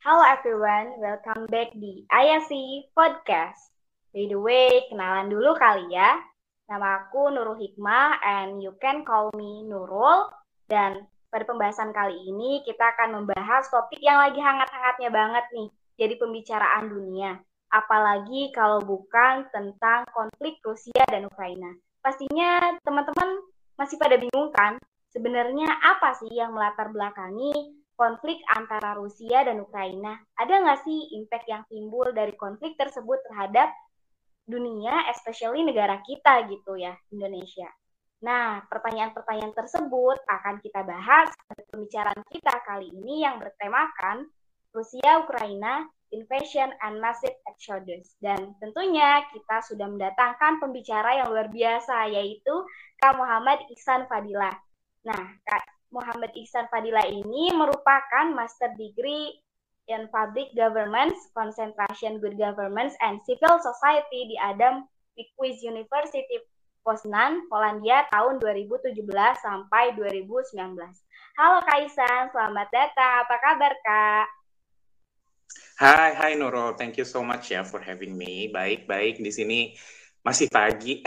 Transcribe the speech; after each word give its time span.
Halo 0.00 0.26
everyone, 0.26 0.98
welcome 0.98 1.46
back 1.46 1.70
di 1.76 2.02
IAC 2.10 2.50
Podcast. 2.96 3.70
By 4.10 4.26
the 4.26 4.40
way, 4.40 4.88
kenalan 4.90 5.30
dulu 5.30 5.54
kali 5.54 5.92
ya. 5.92 6.18
Nama 6.70 7.02
aku 7.02 7.34
Nurul 7.34 7.58
Hikmah 7.58 8.22
and 8.22 8.62
you 8.62 8.70
can 8.78 9.02
call 9.02 9.34
me 9.34 9.66
Nurul. 9.66 10.30
Dan 10.70 11.02
pada 11.26 11.42
pembahasan 11.42 11.90
kali 11.90 12.14
ini 12.30 12.62
kita 12.62 12.94
akan 12.94 13.18
membahas 13.18 13.66
topik 13.74 13.98
yang 13.98 14.22
lagi 14.22 14.38
hangat-hangatnya 14.38 15.10
banget 15.10 15.50
nih. 15.50 15.68
Jadi 15.98 16.14
pembicaraan 16.22 16.86
dunia. 16.86 17.42
Apalagi 17.74 18.54
kalau 18.54 18.78
bukan 18.86 19.50
tentang 19.50 20.06
konflik 20.14 20.62
Rusia 20.62 21.02
dan 21.10 21.26
Ukraina. 21.26 21.74
Pastinya 21.98 22.78
teman-teman 22.86 23.42
masih 23.74 23.98
pada 23.98 24.14
bingung 24.14 24.54
kan? 24.54 24.78
Sebenarnya 25.10 25.66
apa 25.66 26.14
sih 26.22 26.30
yang 26.30 26.54
melatar 26.54 26.94
belakangi 26.94 27.50
konflik 27.98 28.38
antara 28.46 28.94
Rusia 28.94 29.42
dan 29.42 29.58
Ukraina. 29.58 30.22
Ada 30.38 30.62
nggak 30.62 30.86
sih 30.86 31.18
impact 31.18 31.50
yang 31.50 31.66
timbul 31.66 32.14
dari 32.14 32.30
konflik 32.38 32.78
tersebut 32.78 33.18
terhadap 33.26 33.74
dunia, 34.50 35.06
especially 35.14 35.62
negara 35.62 36.02
kita 36.02 36.50
gitu 36.50 36.74
ya, 36.74 36.92
Indonesia. 37.14 37.70
Nah, 38.20 38.60
pertanyaan-pertanyaan 38.68 39.56
tersebut 39.56 40.18
akan 40.28 40.60
kita 40.60 40.84
bahas 40.84 41.32
pada 41.48 41.62
pembicaraan 41.72 42.22
kita 42.28 42.54
kali 42.68 42.92
ini 42.92 43.24
yang 43.24 43.40
bertemakan 43.40 44.28
Rusia, 44.76 45.24
Ukraina, 45.24 45.88
Invasion 46.12 46.68
and 46.84 47.00
Massive 47.00 47.38
Exodus. 47.48 48.18
Dan 48.20 48.58
tentunya 48.60 49.24
kita 49.32 49.64
sudah 49.64 49.88
mendatangkan 49.88 50.60
pembicara 50.60 51.22
yang 51.22 51.32
luar 51.32 51.48
biasa, 51.48 52.12
yaitu 52.12 52.52
Kak 53.00 53.16
Muhammad 53.16 53.64
Iksan 53.72 54.04
Fadilah. 54.04 54.52
Nah, 55.08 55.40
Kak 55.46 55.64
Muhammad 55.90 56.30
Ihsan 56.38 56.70
Fadila 56.70 57.02
ini 57.08 57.50
merupakan 57.50 58.30
master 58.30 58.76
degree 58.78 59.34
in 59.90 60.06
Public 60.14 60.54
Governance, 60.54 61.18
Concentration 61.34 62.22
Good 62.22 62.38
Governance, 62.38 62.94
and 63.02 63.18
Civil 63.26 63.58
Society 63.58 64.30
di 64.30 64.36
Adam 64.38 64.86
Mickiewicz 65.18 65.66
University 65.66 66.38
Poznan, 66.80 67.44
Polandia 67.50 68.06
tahun 68.08 68.40
2017 68.40 69.04
sampai 69.42 69.92
2019. 69.98 70.80
Halo 71.36 71.60
Kaisan, 71.66 72.32
selamat 72.32 72.68
datang. 72.72 73.26
Apa 73.26 73.36
kabar 73.42 73.72
Kak? 73.84 74.26
Hai, 75.76 76.10
hai 76.16 76.32
Nurul. 76.38 76.78
Thank 76.78 76.96
you 76.96 77.04
so 77.04 77.20
much 77.20 77.52
ya 77.52 77.66
for 77.66 77.82
having 77.82 78.16
me. 78.16 78.48
Baik, 78.48 78.88
baik. 78.88 79.20
Di 79.20 79.32
sini 79.34 79.76
masih 80.24 80.48
pagi. 80.48 81.04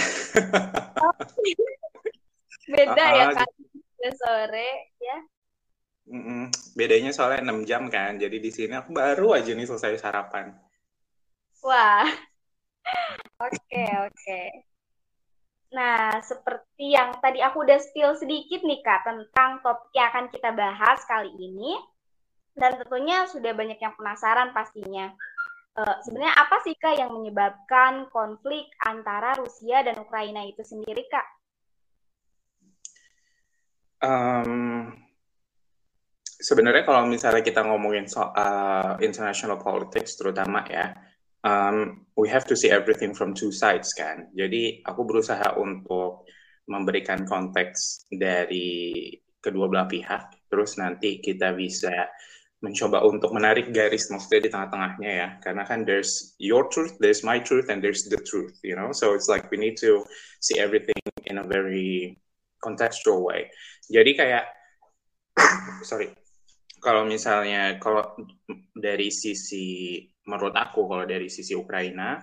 Oh, 1.02 1.14
beda 2.73 3.02
uh, 3.02 3.14
ya 3.18 3.25
Kak? 3.40 3.50
sore 4.20 4.94
ya. 5.00 5.18
Mm 6.04 6.22
-mm. 6.23 6.44
Bedanya 6.76 7.12
soalnya 7.16 7.48
6 7.48 7.64
jam 7.64 7.88
kan, 7.88 8.20
jadi 8.20 8.36
di 8.36 8.52
sini 8.52 8.76
aku 8.76 8.92
baru 8.92 9.40
aja 9.40 9.56
nih 9.56 9.68
selesai 9.68 10.04
sarapan. 10.04 10.52
Wah, 11.64 12.04
oke 13.46 13.56
okay, 13.56 13.88
oke. 14.04 14.12
Okay. 14.12 14.48
Nah, 15.74 16.22
seperti 16.22 16.94
yang 16.94 17.18
tadi 17.18 17.42
aku 17.42 17.66
udah 17.66 17.81
spill 17.81 18.14
sedikit 18.14 18.62
nih 18.62 18.86
Kak 18.86 19.09
tentang 19.09 19.58
topik 19.66 19.90
yang 19.98 20.14
akan 20.14 20.26
kita 20.30 20.54
bahas 20.54 21.02
kali 21.09 21.34
ini. 21.34 21.74
Dan 22.54 22.78
tentunya 22.78 23.26
sudah 23.26 23.58
banyak 23.58 23.81
yang 23.81 23.98
penasaran 23.98 24.54
pastinya. 24.54 25.09
Uh, 25.74 25.97
sebenarnya 26.06 26.38
apa 26.38 26.62
sih 26.62 26.78
Kak 26.78 26.94
yang 27.02 27.09
menyebabkan 27.18 28.06
konflik 28.14 28.70
antara 28.85 29.34
Rusia 29.34 29.81
dan 29.81 29.97
Ukraina 29.97 30.46
itu 30.46 30.62
sendiri 30.62 31.09
Kak? 31.09 31.28
Um, 34.06 34.94
sebenarnya 36.44 36.84
kalau 36.84 37.08
misalnya 37.08 37.40
kita 37.40 37.64
ngomongin 37.64 38.06
soal 38.06 39.00
international 39.00 39.58
politics 39.64 40.20
terutama 40.20 40.68
ya, 40.68 40.92
um, 41.48 42.04
we 42.20 42.28
have 42.28 42.44
to 42.44 42.59
see 42.59 42.68
everything 42.68 43.16
from 43.16 43.31
two 43.31 43.50
sides 43.50 43.96
kan. 43.96 44.28
Jadi 44.36 44.84
aku 44.84 45.08
berusaha 45.08 45.56
untuk 45.56 46.28
memberikan 46.68 47.24
konteks 47.24 48.08
dari 48.12 49.08
kedua 49.40 49.72
belah 49.72 49.88
pihak, 49.88 50.52
terus 50.52 50.76
nanti 50.76 51.24
kita 51.24 51.56
bisa 51.56 52.12
mencoba 52.64 53.03
untuk 53.03 53.36
menarik 53.36 53.76
garis 53.76 54.08
maksudnya 54.08 54.48
di 54.48 54.50
tengah-tengahnya 54.52 55.12
ya. 55.12 55.30
Karena 55.44 55.64
kan 55.68 55.84
there's 55.84 56.36
your 56.40 56.68
truth 56.72 56.96
there's 57.00 57.24
my 57.24 57.40
truth 57.40 57.68
and 57.68 57.84
there's 57.84 58.08
the 58.08 58.20
truth 58.24 58.56
you 58.64 58.76
know? 58.76 58.96
So 58.96 59.16
it's 59.16 59.28
like 59.28 59.52
we 59.52 59.59
need 59.59 59.76
to 59.84 60.03
see 60.40 60.59
everything 60.59 60.96
in 61.28 61.44
a 61.44 61.46
very 61.48 62.16
contextual 62.64 63.20
way. 63.20 63.52
Jadi 63.92 64.16
kayak 64.16 64.48
sorry, 65.90 66.16
kalau 66.84 67.08
misalnya 67.08 67.80
kalau 67.80 68.04
dari 68.76 69.08
sisi 69.08 69.98
menurut 70.28 70.52
aku 70.52 70.84
kalau 70.84 71.08
dari 71.08 71.32
sisi 71.32 71.56
Ukraina 71.56 72.20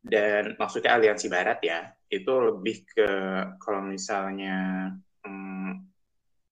dan 0.00 0.56
maksudnya 0.56 0.96
aliansi 0.96 1.28
Barat 1.28 1.60
ya 1.60 1.84
itu 2.08 2.32
lebih 2.32 2.88
ke 2.88 3.10
kalau 3.60 3.84
misalnya 3.84 4.88
hmm, 5.22 5.72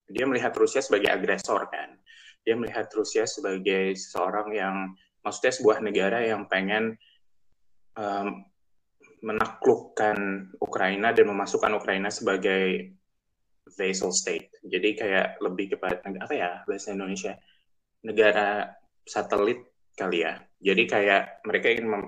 dia 0.05 0.29
melihat 0.29 0.53
Rusia 0.53 0.85
sebagai 0.85 1.09
agresor 1.09 1.65
kan 1.73 1.97
dia 2.45 2.53
melihat 2.53 2.85
Rusia 2.93 3.25
sebagai 3.25 3.97
seorang 3.97 4.53
yang 4.53 4.75
maksudnya 5.25 5.53
sebuah 5.57 5.81
negara 5.81 6.21
yang 6.21 6.45
pengen 6.45 6.93
um, 7.97 8.45
menaklukkan 9.25 10.17
Ukraina 10.61 11.09
dan 11.09 11.25
memasukkan 11.25 11.73
Ukraina 11.73 12.13
sebagai 12.13 12.93
vassal 13.73 14.13
state. 14.13 14.53
Jadi 14.65 14.89
kayak 14.97 15.39
lebih 15.41 15.77
kepada 15.77 16.01
apa 16.01 16.33
ya 16.33 16.51
bahasa 16.65 16.91
Indonesia 16.91 17.37
negara 18.01 18.69
satelit 19.05 19.91
kali 19.93 20.25
ya. 20.25 20.41
Jadi 20.57 20.83
kayak 20.89 21.45
mereka 21.45 21.69
ingin 21.71 21.87
mem 21.89 22.03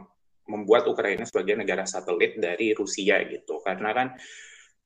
membuat 0.48 0.88
Ukraina 0.88 1.28
sebagai 1.28 1.60
negara 1.60 1.84
satelit 1.84 2.40
dari 2.40 2.72
Rusia 2.72 3.20
gitu. 3.28 3.60
Karena 3.60 3.92
kan 3.92 4.16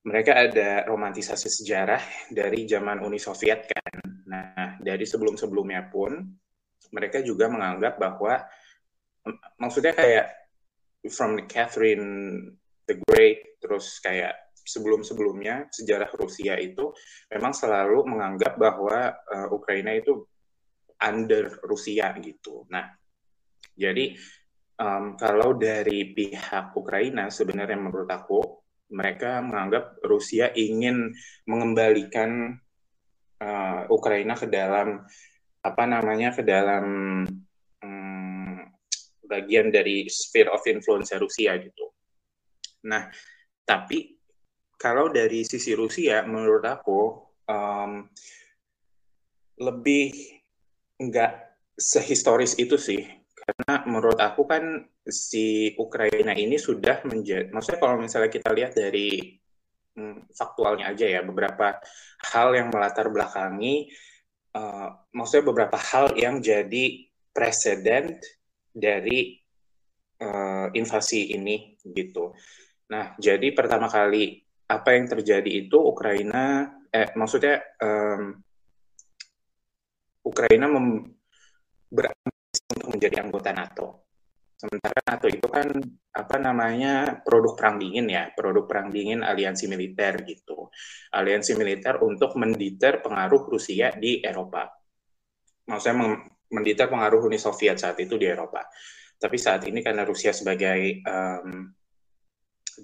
mereka 0.01 0.33
ada 0.33 0.89
romantisasi 0.89 1.49
sejarah 1.61 2.01
dari 2.33 2.65
zaman 2.65 3.05
Uni 3.05 3.21
Soviet 3.21 3.69
kan. 3.69 3.93
Nah, 4.25 4.81
dari 4.81 5.05
sebelum-sebelumnya 5.05 5.93
pun 5.93 6.17
mereka 6.89 7.21
juga 7.21 7.45
menganggap 7.45 8.01
bahwa 8.01 8.41
maksudnya 9.61 9.93
kayak 9.93 10.25
from 11.13 11.38
the 11.38 11.45
Catherine 11.45 12.09
the 12.89 12.97
Great 13.05 13.61
terus 13.61 14.01
kayak 14.01 14.33
sebelum-sebelumnya 14.71 15.67
sejarah 15.67 16.07
Rusia 16.15 16.55
itu 16.55 16.95
memang 17.27 17.51
selalu 17.51 18.07
menganggap 18.07 18.55
bahwa 18.55 19.11
uh, 19.11 19.47
Ukraina 19.51 19.91
itu 19.91 20.23
under 21.01 21.59
Rusia 21.67 22.15
gitu. 22.23 22.63
Nah, 22.71 22.87
jadi 23.75 24.15
um, 24.79 25.19
kalau 25.19 25.57
dari 25.57 26.15
pihak 26.15 26.77
Ukraina 26.77 27.27
sebenarnya 27.27 27.75
menurut 27.75 28.07
aku 28.07 28.39
mereka 28.91 29.39
menganggap 29.39 29.99
Rusia 30.03 30.51
ingin 30.51 31.15
mengembalikan 31.47 32.59
uh, 33.39 33.88
Ukraina 33.88 34.35
ke 34.35 34.51
dalam 34.51 35.03
apa 35.61 35.83
namanya 35.88 36.35
ke 36.35 36.43
dalam 36.43 36.85
um, 37.81 38.57
bagian 39.25 39.71
dari 39.71 40.11
sphere 40.11 40.51
of 40.51 40.61
influence 40.67 41.15
Rusia 41.15 41.55
gitu. 41.55 41.88
Nah, 42.85 43.07
tapi 43.63 44.20
kalau 44.81 45.14
dari 45.14 45.46
sisi 45.46 45.78
Rusia 45.78 46.25
menurut 46.25 46.66
aku 46.66 47.01
um, 47.45 48.10
lebih 49.62 50.10
nggak 50.98 51.33
sehistoris 51.78 52.57
itu 52.57 52.81
sih 52.81 53.06
karena 53.38 53.86
menurut 53.86 54.18
aku 54.18 54.50
kan 54.50 54.81
si 55.06 55.78
Ukraina 55.78 56.33
ini 56.33 56.57
sudah 56.57 57.06
menjadi 57.06 57.54
maksudnya 57.54 57.78
kalau 57.78 58.01
misalnya 58.01 58.33
kita 58.33 58.50
lihat 58.50 58.74
dari 58.74 59.38
hmm, 59.94 60.33
faktualnya 60.33 60.89
aja 60.89 61.06
ya 61.06 61.22
beberapa 61.22 61.77
hal 62.34 62.57
yang 62.57 62.74
melatar 62.74 63.10
belakangi 63.13 63.89
uh, 64.57 64.89
maksudnya 65.13 65.45
beberapa 65.45 65.77
hal 65.77 66.18
yang 66.18 66.42
jadi 66.42 67.06
presiden 67.30 68.18
dari 68.72 69.39
uh, 70.22 70.68
invasi 70.72 71.36
ini 71.36 71.80
gitu. 71.84 72.36
Nah, 72.92 73.16
jadi 73.16 73.56
pertama 73.56 73.88
kali 73.88 74.44
apa 74.71 74.95
yang 74.95 75.06
terjadi 75.12 75.68
itu 75.68 75.75
Ukraina 75.75 76.71
eh 76.91 77.12
maksudnya 77.15 77.59
um, 77.83 78.39
Ukraina 80.23 80.71
berambisi 81.91 82.62
untuk 82.77 82.89
menjadi 82.95 83.15
anggota 83.25 83.51
NATO. 83.51 83.88
Sementara 84.56 85.01
NATO 85.01 85.25
itu 85.25 85.47
kan 85.50 85.73
apa 86.13 86.38
namanya 86.38 87.18
produk 87.25 87.57
perang 87.57 87.81
dingin 87.81 88.06
ya, 88.06 88.29
produk 88.29 88.69
perang 88.69 88.94
dingin 88.94 89.25
aliansi 89.25 89.65
militer 89.65 90.21
gitu. 90.21 90.69
aliansi 91.12 91.57
militer 91.57 91.97
untuk 92.06 92.38
menditer 92.38 93.01
pengaruh 93.01 93.50
Rusia 93.50 93.89
di 93.97 94.21
Eropa. 94.21 94.69
Maksudnya 95.65 96.21
menditer 96.53 96.85
pengaruh 96.85 97.25
Uni 97.25 97.41
Soviet 97.41 97.81
saat 97.81 97.97
itu 97.97 98.21
di 98.21 98.29
Eropa. 98.29 98.62
Tapi 99.17 99.38
saat 99.41 99.65
ini 99.65 99.81
karena 99.81 100.06
Rusia 100.06 100.29
sebagai 100.29 101.01
um, 101.09 101.74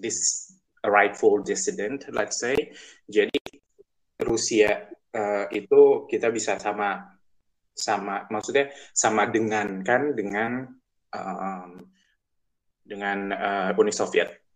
this 0.02 0.50
rightful 0.88 1.44
dissident, 1.44 2.08
let's 2.16 2.40
say, 2.40 2.56
jadi 3.06 3.38
Rusia 4.24 4.90
uh, 5.14 5.46
itu 5.54 6.10
kita 6.10 6.34
bisa 6.34 6.58
sama 6.58 7.18
sama 7.78 8.26
maksudnya 8.34 8.74
sama 8.90 9.30
dengan 9.30 9.86
kan 9.86 10.18
dengan 10.18 10.66
um, 11.14 11.72
dengan 12.82 13.30
uh, 13.36 13.72
Uni 13.78 13.94
Soviet. 13.94 14.48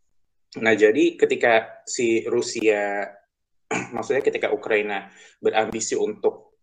Nah, 0.60 0.75
jadi 0.75 1.16
ketika 1.16 1.83
si 1.88 2.28
Rusia, 2.28 3.07
maksudnya 3.95 4.24
ketika 4.24 4.51
Ukraina 4.51 5.07
berambisi 5.39 5.95
untuk 5.95 6.60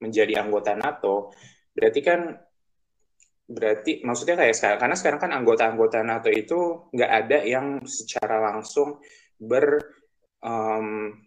menjadi 0.00 0.44
anggota 0.44 0.76
NATO, 0.76 1.32
berarti 1.72 2.00
kan 2.04 2.20
berarti 3.44 4.00
maksudnya 4.00 4.40
kayak 4.40 4.56
sekarang 4.56 4.78
karena 4.80 4.96
sekarang 4.96 5.20
kan 5.20 5.32
anggota-anggota 5.36 6.00
NATO 6.00 6.32
itu 6.32 6.88
nggak 6.96 7.10
ada 7.12 7.38
yang 7.44 7.84
secara 7.84 8.40
langsung 8.40 9.04
ber 9.36 9.84
um, 10.44 11.18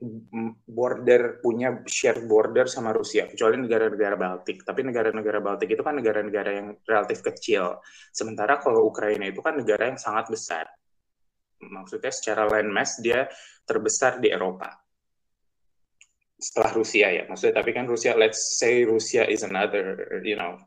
border 0.64 1.42
punya 1.42 1.82
share 1.90 2.22
border 2.30 2.70
sama 2.70 2.94
Rusia 2.94 3.26
kecuali 3.26 3.58
negara-negara 3.58 4.16
Baltik. 4.16 4.62
Tapi 4.62 4.86
negara-negara 4.86 5.42
Baltik 5.42 5.74
itu 5.74 5.82
kan 5.82 5.98
negara-negara 5.98 6.52
yang 6.54 6.68
relatif 6.86 7.26
kecil. 7.26 7.82
Sementara 8.14 8.62
kalau 8.62 8.86
Ukraina 8.86 9.26
itu 9.26 9.42
kan 9.42 9.58
negara 9.58 9.90
yang 9.90 9.98
sangat 9.98 10.30
besar. 10.30 10.66
Maksudnya 11.58 12.14
secara 12.14 12.46
landmass 12.46 13.02
dia 13.02 13.26
terbesar 13.66 14.22
di 14.22 14.30
Eropa. 14.30 14.70
Setelah 16.38 16.70
Rusia 16.78 17.10
ya 17.10 17.26
maksudnya 17.26 17.66
tapi 17.66 17.74
kan 17.74 17.90
Rusia 17.90 18.14
let's 18.14 18.62
say 18.62 18.86
Rusia 18.86 19.26
is 19.26 19.42
another 19.42 20.22
you 20.22 20.38
know 20.38 20.62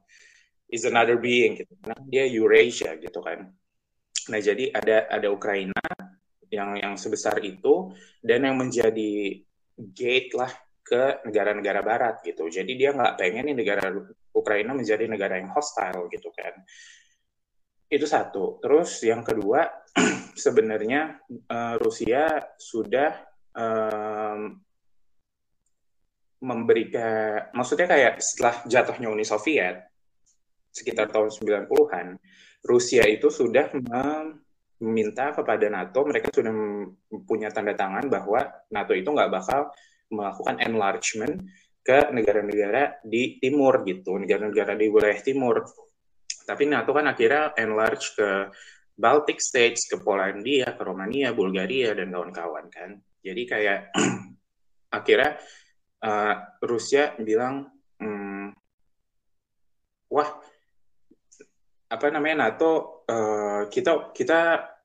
is 0.71 0.87
another 0.87 1.19
being 1.19 1.59
gitu 1.59 1.75
karena 1.83 1.99
dia 2.07 2.25
Eurasia 2.31 2.97
gitu 2.97 3.21
kan 3.21 3.51
nah 4.31 4.41
jadi 4.41 4.71
ada 4.71 5.11
ada 5.11 5.29
Ukraina 5.29 5.83
yang 6.51 6.75
yang 6.79 6.95
sebesar 6.99 7.39
itu 7.47 7.95
dan 8.23 8.43
yang 8.43 8.59
menjadi 8.59 9.39
gate 9.79 10.35
lah 10.35 10.51
ke 10.91 11.23
negara-negara 11.23 11.81
barat 11.87 12.19
gitu. 12.27 12.51
Jadi 12.51 12.75
dia 12.75 12.91
nggak 12.91 13.15
pengen 13.15 13.47
nih 13.47 13.57
negara 13.63 13.95
Ukraina 14.35 14.75
menjadi 14.75 15.07
negara 15.07 15.39
yang 15.39 15.55
hostile 15.55 16.11
gitu 16.11 16.35
kan. 16.35 16.51
Itu 17.87 18.11
satu. 18.11 18.59
Terus 18.59 18.99
yang 19.07 19.23
kedua 19.23 19.71
sebenarnya 20.45 21.23
uh, 21.47 21.75
Rusia 21.79 22.43
sudah 22.59 23.15
um, 23.55 24.59
memberikan 26.41 27.53
maksudnya 27.53 27.87
kayak 27.87 28.15
setelah 28.19 28.65
jatuhnya 28.65 29.13
Uni 29.13 29.29
Soviet 29.29 29.90
sekitar 30.71 31.11
tahun 31.11 31.31
90-an 31.35 32.19
Rusia 32.61 33.05
itu 33.09 33.33
sudah 33.33 33.73
meminta 33.73 35.33
kepada 35.33 35.67
NATO, 35.73 36.05
mereka 36.05 36.29
sudah 36.29 36.53
punya 37.25 37.49
tanda 37.49 37.73
tangan 37.73 38.09
bahwa 38.13 38.45
NATO 38.69 38.93
itu 38.93 39.09
nggak 39.09 39.33
bakal 39.33 39.73
melakukan 40.13 40.61
enlargement 40.61 41.41
ke 41.81 42.13
negara-negara 42.13 43.01
di 43.01 43.41
timur 43.41 43.81
gitu, 43.89 44.21
negara-negara 44.21 44.77
di 44.77 44.87
wilayah 44.93 45.21
timur. 45.25 45.65
Tapi 46.45 46.69
NATO 46.69 46.93
kan 46.93 47.09
akhirnya 47.09 47.57
enlarge 47.57 48.13
ke 48.13 48.29
Baltic 49.01 49.41
States, 49.41 49.89
ke 49.89 49.97
Polandia, 49.97 50.77
ke 50.77 50.83
Romania, 50.85 51.33
Bulgaria, 51.33 51.97
dan 51.97 52.13
kawan-kawan 52.13 52.69
kan. 52.69 53.01
Jadi 53.25 53.43
kayak 53.49 53.97
akhirnya 54.99 55.41
uh, 56.05 56.35
Rusia 56.61 57.17
bilang, 57.17 57.65
hmm, 57.97 58.53
wah 60.13 60.31
apa 61.91 62.07
namanya 62.09 62.49
NATO 62.49 63.03
uh, 63.11 63.67
kita 63.67 64.15
kita 64.15 64.39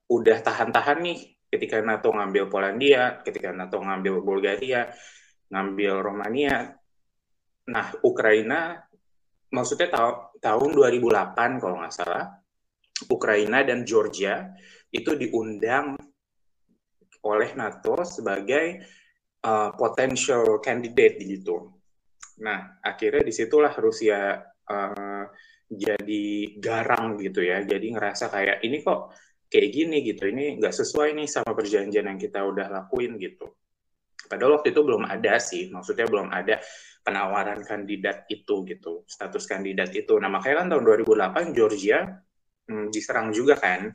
udah 0.10 0.38
tahan-tahan 0.42 1.06
nih 1.06 1.20
ketika 1.54 1.80
NATO 1.80 2.10
ngambil 2.12 2.50
Polandia, 2.50 3.22
ketika 3.22 3.54
NATO 3.54 3.78
ngambil 3.80 4.26
Bulgaria, 4.26 4.90
ngambil 5.54 6.02
Romania. 6.02 6.74
Nah, 7.70 7.88
Ukraina 8.02 8.82
maksudnya 9.54 9.88
ta 9.94 10.34
tahun 10.42 10.76
2008 10.76 11.62
kalau 11.62 11.80
nggak 11.80 11.94
salah, 11.94 12.26
Ukraina 13.08 13.62
dan 13.62 13.86
Georgia 13.86 14.52
itu 14.90 15.14
diundang 15.14 15.96
oleh 17.26 17.50
NATO 17.58 18.06
sebagai 18.06 18.86
uh, 19.46 19.74
potential 19.74 20.62
candidate 20.62 21.22
gitu. 21.22 21.74
Nah, 22.42 22.78
akhirnya 22.84 23.24
di 23.26 23.34
situlah 23.34 23.74
Rusia 23.78 24.38
uh, 24.44 25.26
jadi 25.70 26.26
garang 26.62 27.18
gitu 27.22 27.42
ya. 27.42 27.62
Jadi 27.66 27.94
ngerasa 27.94 28.30
kayak 28.30 28.62
ini 28.62 28.82
kok 28.86 29.14
kayak 29.50 29.70
gini 29.72 29.98
gitu 30.02 30.28
ini 30.30 30.58
nggak 30.58 30.74
sesuai 30.74 31.14
nih 31.16 31.28
sama 31.30 31.54
perjanjian 31.54 32.06
yang 32.10 32.20
kita 32.20 32.42
udah 32.42 32.68
lakuin 32.70 33.18
gitu. 33.22 33.54
Padahal 34.26 34.60
waktu 34.60 34.74
itu 34.74 34.82
belum 34.82 35.06
ada 35.06 35.38
sih 35.38 35.70
maksudnya 35.70 36.10
belum 36.10 36.34
ada 36.34 36.58
penawaran 37.06 37.62
kandidat 37.62 38.26
itu 38.28 38.66
gitu 38.66 39.06
status 39.06 39.46
kandidat 39.46 39.94
itu. 39.94 40.18
Nah 40.18 40.30
makanya 40.34 40.66
kan 40.66 40.68
tahun 40.74 40.84
2008 41.06 41.54
Georgia 41.58 42.00
hmm, 42.66 42.90
diserang 42.90 43.30
juga 43.30 43.56
kan 43.62 43.94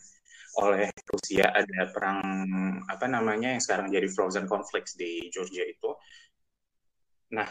oleh 0.63 0.91
Rusia. 1.11 1.51
Ada 1.51 1.91
perang 1.91 2.23
apa 2.87 3.07
namanya 3.11 3.59
yang 3.59 3.63
sekarang 3.63 3.91
jadi 3.91 4.07
frozen 4.07 4.47
conflicts 4.47 4.95
di 4.95 5.27
Georgia 5.35 5.67
itu. 5.67 5.91
Nah 7.35 7.51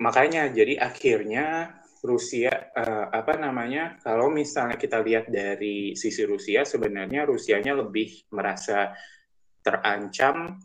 makanya 0.00 0.52
jadi 0.52 0.76
akhirnya 0.76 1.79
Rusia 2.00 2.72
uh, 2.72 3.12
apa 3.12 3.36
namanya 3.36 4.00
kalau 4.00 4.32
misalnya 4.32 4.80
kita 4.80 5.04
lihat 5.04 5.28
dari 5.28 5.92
sisi 5.92 6.24
Rusia 6.24 6.64
sebenarnya 6.64 7.28
Rusianya 7.28 7.76
lebih 7.76 8.32
merasa 8.32 8.88
terancam 9.60 10.56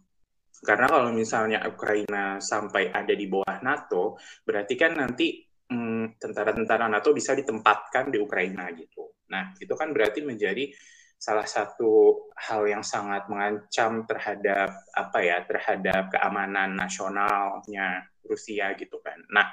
karena 0.63 0.87
kalau 0.87 1.11
misalnya 1.11 1.59
Ukraina 1.67 2.39
sampai 2.39 2.87
ada 2.89 3.11
di 3.11 3.27
bawah 3.27 3.59
NATO 3.59 4.15
berarti 4.47 4.73
kan 4.79 4.95
nanti 4.95 5.43
hmm, 5.67 6.15
tentara-tentara 6.15 6.87
NATO 6.87 7.11
bisa 7.11 7.35
ditempatkan 7.35 8.07
di 8.07 8.17
Ukraina 8.23 8.71
gitu. 8.71 9.19
Nah 9.27 9.51
itu 9.59 9.73
kan 9.75 9.91
berarti 9.91 10.23
menjadi 10.23 10.71
salah 11.15 11.47
satu 11.47 12.27
hal 12.35 12.67
yang 12.67 12.83
sangat 12.83 13.27
mengancam 13.31 14.07
terhadap 14.07 14.71
apa 14.93 15.19
ya 15.19 15.43
terhadap 15.43 16.11
keamanan 16.11 16.75
nasionalnya 16.79 18.07
Rusia 18.23 18.71
gitu 18.79 19.03
kan. 19.03 19.19
Nah 19.31 19.51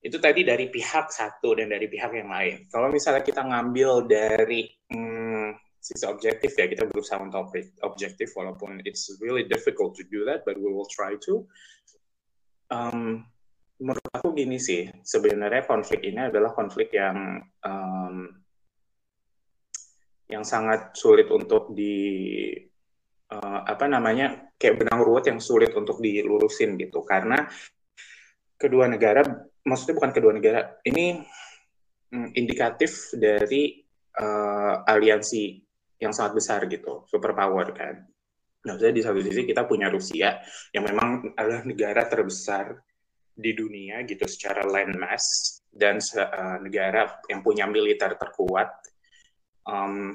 itu 0.00 0.16
tadi 0.16 0.40
dari 0.48 0.72
pihak 0.72 1.12
satu 1.12 1.60
dan 1.60 1.68
dari 1.68 1.84
pihak 1.84 2.12
yang 2.16 2.32
lain. 2.32 2.64
Kalau 2.72 2.88
misalnya 2.88 3.20
kita 3.20 3.44
ngambil 3.44 4.08
dari 4.08 4.64
hmm, 4.88 5.52
sisi 5.76 6.08
objektif 6.08 6.56
ya, 6.56 6.64
kita 6.64 6.88
berusaha 6.88 7.20
untuk 7.20 7.52
objektif 7.84 8.32
walaupun 8.32 8.80
it's 8.88 9.12
really 9.20 9.44
difficult 9.44 9.92
to 9.92 10.04
do 10.08 10.24
that, 10.24 10.40
but 10.48 10.56
we 10.56 10.72
will 10.72 10.88
try 10.88 11.20
to. 11.20 11.44
Um, 12.72 13.28
menurut 13.76 14.00
aku 14.16 14.32
gini 14.32 14.56
sih, 14.56 14.88
sebenarnya 15.04 15.68
konflik 15.68 16.00
ini 16.00 16.32
adalah 16.32 16.56
konflik 16.56 16.96
yang 16.96 17.44
um, 17.60 18.40
yang 20.32 20.46
sangat 20.46 20.96
sulit 20.96 21.28
untuk 21.28 21.76
di 21.76 21.98
uh, 23.34 23.60
apa 23.66 23.84
namanya 23.84 24.54
kayak 24.56 24.80
benang 24.80 25.02
ruwet 25.02 25.28
yang 25.28 25.42
sulit 25.42 25.74
untuk 25.74 25.98
dilurusin 25.98 26.78
gitu 26.78 27.02
karena 27.02 27.50
kedua 28.54 28.86
negara 28.86 29.26
maksudnya 29.64 29.94
bukan 29.96 30.12
kedua 30.12 30.32
negara. 30.36 30.60
Ini 30.84 31.20
mm, 32.12 32.28
indikatif 32.36 33.12
dari 33.16 33.80
uh, 34.20 34.84
aliansi 34.84 35.60
yang 36.00 36.16
sangat 36.16 36.32
besar 36.40 36.60
gitu, 36.68 37.04
superpower 37.08 37.72
kan. 37.76 38.00
Nah, 38.60 38.76
jadi 38.76 38.92
di 38.92 39.02
satu 39.04 39.20
sisi 39.24 39.48
kita 39.48 39.64
punya 39.64 39.88
Rusia 39.88 40.36
yang 40.72 40.84
memang 40.84 41.32
adalah 41.32 41.64
negara 41.64 42.04
terbesar 42.04 42.76
di 43.32 43.56
dunia 43.56 44.04
gitu 44.04 44.28
secara 44.28 44.68
landmass 44.68 45.56
dan 45.72 45.96
uh, 45.96 46.60
negara 46.60 47.20
yang 47.32 47.40
punya 47.40 47.64
militer 47.64 48.16
terkuat. 48.20 48.68
Um, 49.64 50.12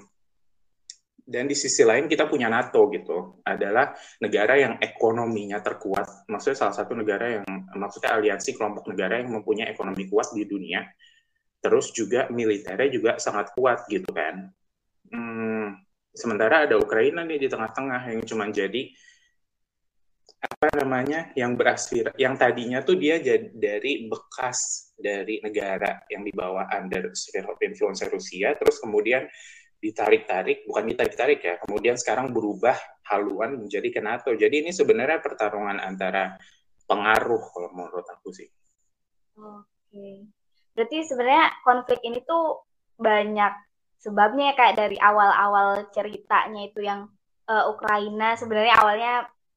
dan 1.26 1.50
di 1.50 1.58
sisi 1.58 1.82
lain 1.82 2.06
kita 2.06 2.30
punya 2.30 2.46
NATO 2.46 2.86
gitu 2.94 3.42
adalah 3.42 3.98
negara 4.22 4.62
yang 4.62 4.78
ekonominya 4.78 5.58
terkuat. 5.58 6.30
Maksudnya 6.30 6.58
salah 6.70 6.76
satu 6.78 6.94
negara 6.94 7.42
yang 7.42 7.46
maksudnya 7.74 8.14
aliansi 8.14 8.54
kelompok 8.54 8.94
negara 8.94 9.18
yang 9.18 9.34
mempunyai 9.34 9.74
ekonomi 9.74 10.06
kuat 10.06 10.38
di 10.38 10.46
dunia. 10.46 10.86
Terus 11.58 11.90
juga 11.98 12.30
militernya 12.30 12.90
juga 12.94 13.12
sangat 13.18 13.58
kuat 13.58 13.90
gitu 13.90 14.06
kan. 14.14 14.54
Hmm, 15.10 15.82
sementara 16.14 16.70
ada 16.70 16.78
Ukraina 16.78 17.26
nih 17.26 17.42
di 17.42 17.48
tengah-tengah 17.50 18.06
yang 18.14 18.22
cuma 18.22 18.46
jadi 18.54 18.94
apa 20.46 20.78
namanya 20.78 21.34
yang 21.34 21.58
beraspir 21.58 22.14
yang 22.22 22.38
tadinya 22.38 22.86
tuh 22.86 23.02
dia 23.02 23.18
jadi 23.18 23.50
dari 23.50 24.06
bekas 24.06 24.92
dari 24.94 25.42
negara 25.42 26.06
yang 26.06 26.22
dibawa 26.22 26.70
under 26.70 27.10
sphere 27.18 27.50
of 27.50 27.58
influence 27.66 28.06
Rusia 28.06 28.54
terus 28.54 28.78
kemudian 28.78 29.26
ditarik-tarik, 29.86 30.66
bukan 30.66 30.84
ditarik-tarik 30.90 31.40
ya, 31.46 31.56
kemudian 31.62 31.94
sekarang 31.94 32.34
berubah 32.34 32.74
haluan 33.06 33.62
menjadi 33.62 33.94
ke 33.94 34.02
NATO. 34.02 34.34
Jadi 34.34 34.66
ini 34.66 34.72
sebenarnya 34.74 35.22
pertarungan 35.22 35.78
antara 35.78 36.34
pengaruh 36.90 37.44
kalau 37.54 37.70
menurut 37.78 38.06
aku 38.10 38.34
sih. 38.34 38.50
Oke. 39.38 40.26
Berarti 40.74 40.98
sebenarnya 41.06 41.54
konflik 41.62 42.02
ini 42.02 42.26
tuh 42.26 42.66
banyak 42.98 43.54
sebabnya 44.02 44.54
ya, 44.54 44.58
kayak 44.58 44.76
dari 44.76 44.98
awal-awal 44.98 45.90
ceritanya 45.94 46.62
itu 46.66 46.82
yang 46.82 47.10
uh, 47.50 47.66
Ukraina 47.74 48.38
sebenarnya 48.38 48.76
awalnya 48.78 49.14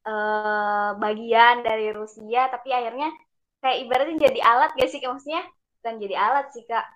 uh, 0.08 0.90
bagian 0.96 1.64
dari 1.64 1.92
Rusia 1.92 2.48
tapi 2.48 2.72
akhirnya 2.72 3.12
kayak 3.60 3.78
ibaratnya 3.84 4.16
jadi 4.30 4.40
alat 4.40 4.70
gak 4.78 4.88
sih 4.88 5.02
maksudnya 5.02 5.42
bukan 5.80 5.94
jadi 6.00 6.14
alat 6.16 6.46
sih 6.54 6.64
kak 6.64 6.86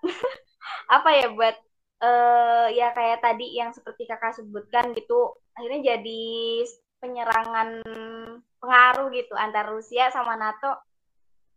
apa 0.96 1.08
ya 1.12 1.26
buat 1.34 1.56
uh, 2.02 2.66
ya 2.68 2.90
kayak 2.92 3.22
tadi 3.22 3.56
yang 3.56 3.70
seperti 3.70 4.04
kakak 4.10 4.34
sebutkan 4.34 4.90
gitu 4.92 5.38
akhirnya 5.54 5.94
jadi 5.96 6.26
penyerangan 7.02 7.82
pengaruh 8.62 9.10
gitu 9.10 9.34
antara 9.34 9.74
Rusia 9.74 10.14
sama 10.14 10.38
NATO. 10.38 10.78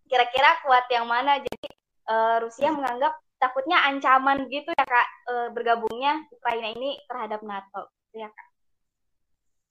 Kira-kira 0.10 0.58
kuat 0.66 0.90
yang 0.90 1.06
mana? 1.06 1.38
Jadi 1.38 1.70
uh, 2.10 2.38
Rusia 2.42 2.74
menganggap 2.74 3.14
takutnya 3.38 3.78
ancaman 3.86 4.50
gitu 4.50 4.74
ya 4.74 4.86
kak 4.86 5.08
uh, 5.30 5.48
bergabungnya 5.54 6.25
Ukraina 6.34 6.74
ini 6.74 6.98
terhadap 7.06 7.46
NATO. 7.46 7.94
Ya 8.18 8.30
kak. 8.34 8.48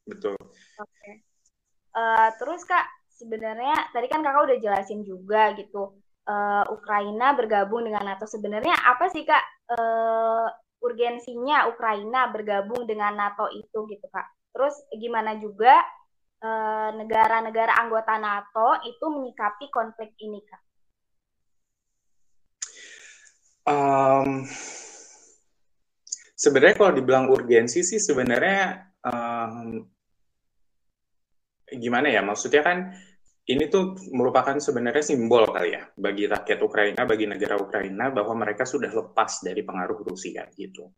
Betul. 0.07 0.39
Oke. 0.39 0.55
Okay. 0.79 1.15
uh, 1.99 2.31
terus 2.39 2.63
kak 2.63 2.87
sebenarnya 3.11 3.91
tadi 3.91 4.07
kan 4.07 4.23
kakak 4.23 4.47
udah 4.47 4.59
jelasin 4.63 5.03
juga 5.03 5.55
gitu 5.59 5.99
uh, 6.31 6.65
Ukraina 6.71 7.35
bergabung 7.35 7.83
dengan 7.83 8.15
NATO. 8.15 8.31
Sebenarnya 8.31 8.79
apa 8.79 9.11
sih 9.11 9.27
kak? 9.27 9.43
Uh, 9.75 10.47
urgensinya 10.85 11.73
Ukraina 11.73 12.29
bergabung 12.29 12.85
dengan 12.85 13.17
NATO 13.17 13.49
itu 13.49 13.89
gitu 13.89 14.07
kak 14.13 14.29
terus 14.53 14.77
gimana 14.93 15.41
juga 15.41 15.81
Eh, 16.45 16.91
negara-negara 17.01 17.73
uh, 17.73 17.81
anggota 17.89 18.21
NATO 18.21 18.77
itu 18.85 19.05
menyikapi 19.09 19.73
konflik 19.73 20.13
ini, 20.21 20.45
Kak? 20.45 20.63
Um, 23.65 24.45
sebenarnya 26.37 26.77
kalau 26.77 26.93
dibilang 26.93 27.33
urgensi 27.33 27.81
sih 27.81 27.97
sebenarnya 27.97 28.93
um, 29.09 29.89
gimana 31.73 32.13
ya? 32.13 32.21
Maksudnya 32.21 32.61
kan 32.61 32.93
ini 33.45 33.69
tuh 33.69 33.99
merupakan 34.17 34.57
sebenarnya 34.57 35.05
simbol 35.05 35.45
kali 35.49 35.77
ya 35.77 35.85
bagi 35.93 36.25
rakyat 36.25 36.59
Ukraina, 36.65 37.05
bagi 37.05 37.29
negara 37.29 37.61
Ukraina 37.61 38.09
bahwa 38.09 38.41
mereka 38.41 38.65
sudah 38.65 38.89
lepas 38.89 39.45
dari 39.45 39.61
pengaruh 39.61 40.01
Rusia 40.01 40.49
gitu 40.57 40.93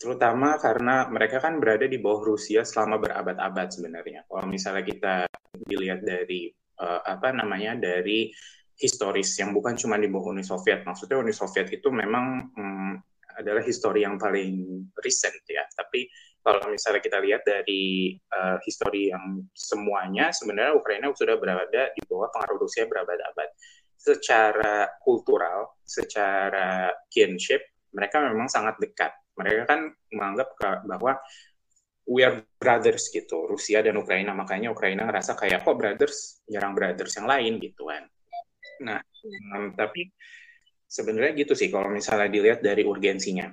terutama 0.00 0.56
karena 0.56 1.12
mereka 1.12 1.44
kan 1.44 1.60
berada 1.60 1.84
di 1.84 2.00
bawah 2.00 2.32
Rusia 2.32 2.64
selama 2.64 2.96
berabad-abad 2.96 3.68
sebenarnya. 3.68 4.24
Kalau 4.24 4.48
misalnya 4.48 4.80
kita 4.80 5.14
dilihat 5.52 6.00
dari 6.00 6.48
uh, 6.80 7.04
apa 7.04 7.36
namanya 7.36 7.76
dari 7.76 8.32
historis 8.80 9.36
yang 9.36 9.52
bukan 9.52 9.76
cuma 9.76 10.00
di 10.00 10.08
bawah 10.08 10.32
Uni 10.32 10.40
Soviet, 10.40 10.88
maksudnya 10.88 11.20
Uni 11.20 11.36
Soviet 11.36 11.68
itu 11.68 11.92
memang 11.92 12.48
um, 12.56 12.96
adalah 13.36 13.60
histori 13.60 14.08
yang 14.08 14.16
paling 14.16 14.88
recent 15.04 15.36
ya. 15.44 15.68
Tapi 15.68 16.08
kalau 16.40 16.72
misalnya 16.72 17.04
kita 17.04 17.20
lihat 17.20 17.44
dari 17.44 18.16
uh, 18.32 18.56
histori 18.64 19.12
yang 19.12 19.44
semuanya, 19.52 20.32
sebenarnya 20.32 20.72
Ukraina 20.72 21.12
sudah 21.12 21.36
berada 21.36 21.92
di 21.92 22.00
bawah 22.08 22.32
pengaruh 22.32 22.58
Rusia 22.64 22.88
berabad-abad. 22.88 23.48
Secara 24.00 24.88
kultural, 25.04 25.76
secara 25.84 26.88
kinship, 27.12 27.60
mereka 27.92 28.24
memang 28.24 28.48
sangat 28.48 28.80
dekat 28.80 29.12
mereka 29.40 29.62
kan 29.72 29.80
menganggap 30.12 30.48
bahwa 30.84 31.16
we 32.04 32.20
are 32.20 32.44
brothers 32.60 33.08
gitu, 33.08 33.48
Rusia 33.48 33.80
dan 33.80 33.96
Ukraina. 33.96 34.36
Makanya 34.36 34.68
Ukraina 34.68 35.08
ngerasa 35.08 35.32
kayak 35.38 35.64
kok 35.64 35.76
brothers 35.80 36.44
nyerang 36.52 36.76
brothers 36.76 37.16
yang 37.16 37.24
lain 37.24 37.56
gitu 37.56 37.88
kan. 37.88 38.04
Nah, 38.84 39.00
um, 39.56 39.72
tapi 39.72 40.12
sebenarnya 40.84 41.32
gitu 41.40 41.56
sih 41.56 41.72
kalau 41.72 41.88
misalnya 41.88 42.28
dilihat 42.28 42.60
dari 42.60 42.84
urgensinya. 42.84 43.48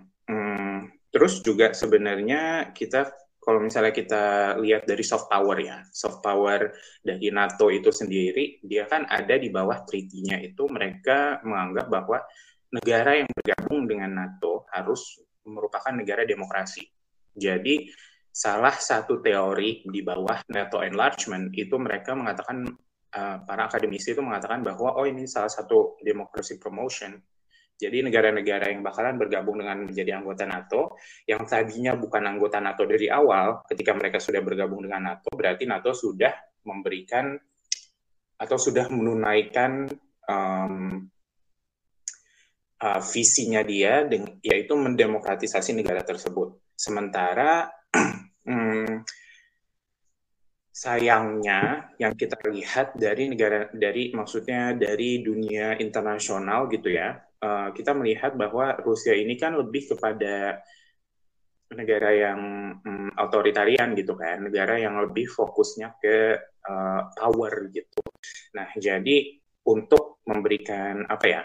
Terus 1.18 1.42
juga 1.42 1.74
sebenarnya 1.74 2.70
kita 2.78 3.10
kalau 3.42 3.64
misalnya 3.64 3.90
kita 3.90 4.24
lihat 4.62 4.86
dari 4.86 5.02
soft 5.02 5.32
power 5.32 5.58
ya, 5.58 5.82
soft 5.90 6.22
power 6.22 6.70
dari 7.02 7.34
NATO 7.34 7.74
itu 7.74 7.90
sendiri, 7.90 8.62
dia 8.62 8.86
kan 8.86 9.10
ada 9.10 9.34
di 9.40 9.50
bawah 9.50 9.82
treaty-nya 9.82 10.38
itu 10.46 10.70
mereka 10.70 11.42
menganggap 11.42 11.90
bahwa 11.90 12.22
negara 12.70 13.24
yang 13.24 13.30
bergabung 13.34 13.90
dengan 13.90 14.14
NATO 14.14 14.70
harus 14.70 15.26
merupakan 15.48 15.90
negara 15.90 16.28
demokrasi. 16.28 16.86
Jadi 17.34 17.90
salah 18.30 18.78
satu 18.78 19.26
teori 19.26 19.90
di 19.90 20.06
bawah 20.06 20.46
NATO 20.54 20.86
enlargement 20.86 21.50
itu 21.58 21.82
mereka 21.82 22.14
mengatakan 22.14 22.70
uh, 23.18 23.38
para 23.42 23.66
akademisi 23.66 24.14
itu 24.14 24.22
mengatakan 24.22 24.62
bahwa 24.62 24.94
oh 24.94 25.10
ini 25.10 25.26
salah 25.26 25.50
satu 25.50 25.98
democracy 26.06 26.62
promotion. 26.62 27.18
Jadi 27.78 28.02
negara-negara 28.02 28.74
yang 28.74 28.82
bakalan 28.82 29.22
bergabung 29.22 29.62
dengan 29.62 29.86
menjadi 29.86 30.18
anggota 30.18 30.50
NATO 30.50 30.98
yang 31.30 31.46
tadinya 31.46 31.94
bukan 31.94 32.26
anggota 32.26 32.58
NATO 32.58 32.90
dari 32.90 33.06
awal 33.06 33.62
ketika 33.70 33.94
mereka 33.94 34.18
sudah 34.18 34.42
bergabung 34.42 34.82
dengan 34.82 35.14
NATO 35.14 35.30
berarti 35.38 35.70
NATO 35.70 35.94
sudah 35.94 36.34
memberikan 36.66 37.38
atau 38.38 38.58
sudah 38.58 38.90
menunaikan 38.90 39.90
um, 40.26 41.06
uh, 42.82 43.02
visinya 43.02 43.62
dia 43.66 44.06
yaitu 44.42 44.74
mendemokratisasi 44.74 45.74
negara 45.74 46.06
tersebut. 46.06 46.58
Sementara 46.78 47.70
hmm, 48.50 49.02
sayangnya 50.70 51.90
yang 51.98 52.14
kita 52.14 52.38
lihat 52.46 52.94
dari 52.94 53.34
negara 53.34 53.74
dari 53.74 54.14
maksudnya 54.14 54.78
dari 54.78 55.26
dunia 55.26 55.82
internasional 55.82 56.70
gitu 56.70 56.94
ya, 56.94 57.18
uh, 57.42 57.70
kita 57.74 57.92
melihat 57.98 58.34
bahwa 58.38 58.78
Rusia 58.82 59.14
ini 59.14 59.38
kan 59.38 59.58
lebih 59.58 59.96
kepada 59.96 60.62
negara 61.68 62.10
yang 62.16 62.40
um, 62.80 63.12
otoritarian 63.20 63.92
gitu 63.98 64.16
kan, 64.16 64.48
negara 64.48 64.80
yang 64.80 64.96
lebih 65.04 65.28
fokusnya 65.28 66.00
ke 66.00 66.40
uh, 66.64 67.02
power 67.12 67.68
gitu. 67.76 68.04
Nah, 68.56 68.72
jadi 68.80 69.36
untuk 69.68 70.24
memberikan 70.24 71.04
apa 71.12 71.26
ya 71.28 71.42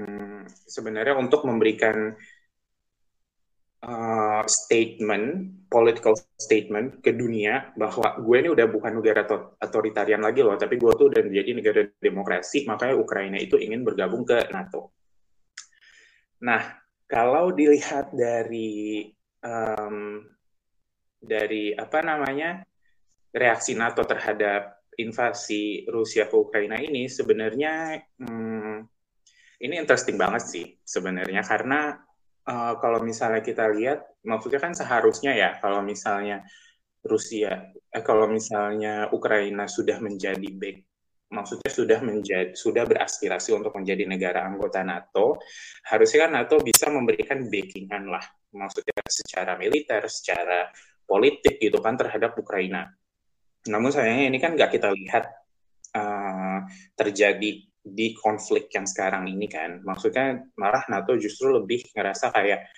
hmm, 0.00 0.48
sebenarnya 0.48 1.20
untuk 1.20 1.44
memberikan 1.44 2.16
uh, 3.84 4.42
statement, 4.48 5.26
political 5.68 6.16
statement 6.40 7.04
ke 7.04 7.12
dunia 7.12 7.74
bahwa 7.76 8.16
gue 8.20 8.36
ini 8.40 8.48
udah 8.48 8.66
bukan 8.72 8.92
negara 9.02 9.28
otoritarian 9.60 10.22
lagi 10.24 10.40
loh, 10.40 10.56
tapi 10.56 10.80
gue 10.80 10.92
tuh 10.96 11.12
udah 11.12 11.22
menjadi 11.28 11.50
negara 11.52 11.80
demokrasi, 12.00 12.64
makanya 12.64 12.96
Ukraina 12.96 13.36
itu 13.36 13.60
ingin 13.60 13.84
bergabung 13.84 14.24
ke 14.24 14.48
NATO. 14.48 15.01
Nah, 16.42 16.62
kalau 17.06 17.54
dilihat 17.54 18.10
dari 18.10 19.06
um, 19.42 20.26
dari 21.22 21.70
apa 21.70 22.02
namanya 22.02 22.66
reaksi 23.30 23.78
NATO 23.78 24.02
terhadap 24.02 24.82
invasi 24.98 25.86
Rusia 25.88 26.26
ke 26.26 26.34
Ukraina 26.36 26.76
ini 26.82 27.06
sebenarnya 27.08 27.96
hmm, 28.18 28.76
ini 29.62 29.74
interesting 29.78 30.18
banget 30.18 30.42
sih 30.42 30.66
sebenarnya. 30.82 31.46
Karena 31.46 31.94
uh, 32.50 32.74
kalau 32.82 32.98
misalnya 33.00 33.40
kita 33.40 33.70
lihat 33.70 34.02
maksudnya 34.26 34.58
kan 34.58 34.74
seharusnya 34.74 35.32
ya 35.32 35.50
kalau 35.62 35.78
misalnya 35.80 36.42
Rusia 37.02 37.70
eh, 37.70 38.02
kalau 38.02 38.30
misalnya 38.30 39.10
Ukraina 39.10 39.66
sudah 39.70 39.98
menjadi 40.02 40.48
back 40.54 40.91
maksudnya 41.32 41.70
sudah 41.72 41.98
menjadi 42.04 42.52
sudah 42.52 42.84
beraspirasi 42.84 43.56
untuk 43.56 43.72
menjadi 43.72 44.04
negara 44.04 44.44
anggota 44.44 44.84
NATO 44.84 45.40
harusnya 45.88 46.28
kan 46.28 46.30
NATO 46.36 46.60
bisa 46.60 46.92
memberikan 46.92 47.48
backingan 47.48 48.04
lah 48.12 48.22
maksudnya 48.52 49.00
secara 49.08 49.56
militer 49.56 50.04
secara 50.12 50.68
politik 51.08 51.56
gitu 51.56 51.80
kan 51.80 51.96
terhadap 51.96 52.36
Ukraina 52.36 52.86
namun 53.72 53.88
sayangnya 53.88 54.26
ini 54.28 54.38
kan 54.42 54.52
nggak 54.58 54.70
kita 54.76 54.92
lihat 54.92 55.24
uh, 55.96 56.58
terjadi 56.98 57.72
di 57.82 58.14
konflik 58.14 58.70
yang 58.70 58.86
sekarang 58.86 59.26
ini 59.26 59.50
kan. 59.50 59.82
Maksudnya 59.82 60.38
malah 60.54 60.86
NATO 60.86 61.18
justru 61.18 61.50
lebih 61.50 61.82
ngerasa 61.90 62.30
kayak, 62.30 62.70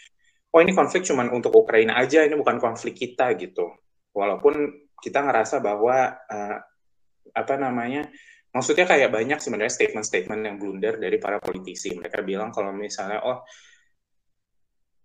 oh 0.50 0.61
ini 0.64 0.73
konflik 0.73 1.04
cuma 1.04 1.28
untuk 1.28 1.52
Ukraina 1.52 2.00
aja, 2.00 2.25
ini 2.25 2.34
bukan 2.34 2.56
konflik 2.56 2.96
kita 2.96 3.37
gitu. 3.37 3.68
Walaupun 4.16 4.88
kita 4.99 5.20
ngerasa 5.20 5.61
bahwa 5.61 6.16
uh, 6.16 6.58
apa 7.37 7.54
namanya, 7.61 8.08
maksudnya 8.54 8.87
kayak 8.87 9.11
banyak 9.11 9.38
sebenarnya 9.42 9.75
statement-statement 9.75 10.40
yang 10.46 10.56
blunder 10.56 10.94
dari 10.96 11.18
para 11.18 11.42
politisi. 11.42 11.90
Mereka 11.90 12.23
bilang 12.23 12.54
kalau 12.54 12.70
misalnya, 12.70 13.20
oh 13.26 13.42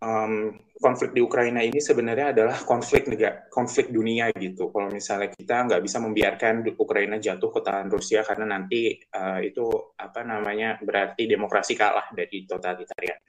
um, 0.04 0.56
konflik 0.80 1.12
di 1.12 1.20
Ukraina 1.20 1.60
ini 1.60 1.82
sebenarnya 1.84 2.32
adalah 2.32 2.58
konflik 2.64 3.10
negara, 3.12 3.48
konflik 3.52 3.92
dunia 3.92 4.32
gitu. 4.38 4.72
Kalau 4.72 4.88
misalnya 4.88 5.30
kita 5.34 5.56
nggak 5.68 5.82
bisa 5.84 5.98
membiarkan 6.00 6.64
Ukraina 6.78 7.20
jatuh 7.20 7.52
ke 7.52 7.60
tangan 7.66 7.88
Rusia 7.92 8.24
karena 8.24 8.46
nanti 8.48 8.96
uh, 8.96 9.40
itu 9.44 9.66
apa 10.00 10.24
namanya 10.24 10.80
berarti 10.80 11.28
demokrasi 11.28 11.76
kalah 11.76 12.08
dari 12.16 12.48
totalitarian. 12.48 13.20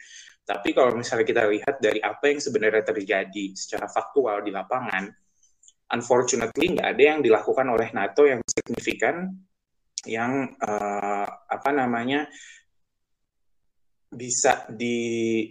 Tapi 0.46 0.68
kalau 0.74 0.94
misalnya 0.98 1.26
kita 1.26 1.42
lihat 1.46 1.78
dari 1.78 2.00
apa 2.02 2.24
yang 2.26 2.40
sebenarnya 2.42 2.82
terjadi 2.82 3.44
secara 3.54 3.86
faktual 3.86 4.42
di 4.42 4.50
lapangan, 4.50 5.06
unfortunately 5.94 6.74
nggak 6.78 6.88
ada 6.96 7.02
yang 7.02 7.18
dilakukan 7.22 7.66
oleh 7.70 7.90
NATO 7.94 8.26
yang 8.26 8.40
signifikan 8.46 9.30
yang 10.08 10.56
uh, 10.56 11.26
apa 11.28 11.70
namanya 11.76 12.24
bisa 14.10 14.64
di 14.72 15.46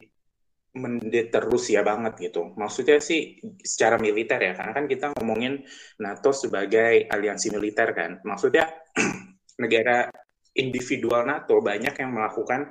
mendeter 0.76 1.42
Rusia 1.46 1.82
banget 1.82 2.30
gitu. 2.30 2.54
Maksudnya 2.54 3.02
sih 3.02 3.42
secara 3.62 3.98
militer 3.98 4.38
ya, 4.38 4.54
karena 4.54 4.74
kan 4.74 4.86
kita 4.86 5.06
ngomongin 5.18 5.66
NATO 6.02 6.30
sebagai 6.30 7.10
aliansi 7.10 7.50
militer 7.50 7.90
kan. 7.94 8.22
Maksudnya 8.22 8.70
negara 9.64 10.10
individual 10.54 11.26
NATO 11.26 11.62
banyak 11.62 11.94
yang 11.98 12.12
melakukan 12.14 12.70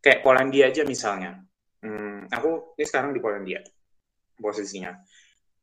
kayak 0.00 0.20
Polandia 0.24 0.72
aja 0.72 0.84
misalnya. 0.88 1.40
Hmm, 1.84 2.24
aku 2.32 2.76
ini 2.80 2.84
sekarang 2.88 3.12
di 3.12 3.20
Polandia 3.20 3.60
posisinya. 4.40 4.92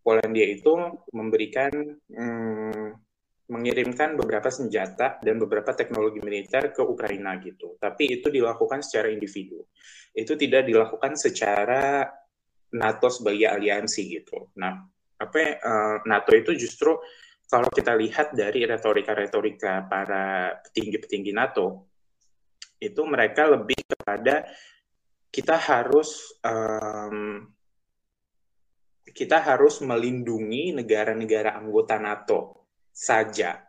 Polandia 0.02 0.46
itu 0.50 0.74
memberikan 1.14 1.74
hmm, 2.10 3.11
mengirimkan 3.52 4.16
beberapa 4.16 4.48
senjata 4.48 5.20
dan 5.20 5.36
beberapa 5.36 5.76
teknologi 5.76 6.24
militer 6.24 6.72
ke 6.72 6.80
Ukraina 6.80 7.36
gitu. 7.44 7.76
Tapi 7.76 8.16
itu 8.16 8.32
dilakukan 8.32 8.80
secara 8.80 9.12
individu. 9.12 9.68
Itu 10.16 10.40
tidak 10.40 10.64
dilakukan 10.72 11.20
secara 11.20 12.08
NATO 12.72 13.08
sebagai 13.12 13.52
aliansi 13.52 14.02
gitu. 14.08 14.56
Nah, 14.56 14.80
apa 15.20 15.40
uh, 15.60 15.98
NATO 16.08 16.32
itu 16.32 16.56
justru 16.56 16.96
kalau 17.52 17.68
kita 17.68 17.92
lihat 18.00 18.32
dari 18.32 18.64
retorika-retorika 18.64 19.84
para 19.92 20.56
petinggi-petinggi 20.64 21.36
NATO, 21.36 21.92
itu 22.80 23.04
mereka 23.04 23.52
lebih 23.52 23.84
kepada 23.84 24.48
kita 25.28 25.60
harus 25.60 26.40
um, 26.40 27.44
kita 29.12 29.44
harus 29.44 29.84
melindungi 29.84 30.72
negara-negara 30.72 31.60
anggota 31.60 32.00
NATO 32.00 32.61
saja. 32.92 33.60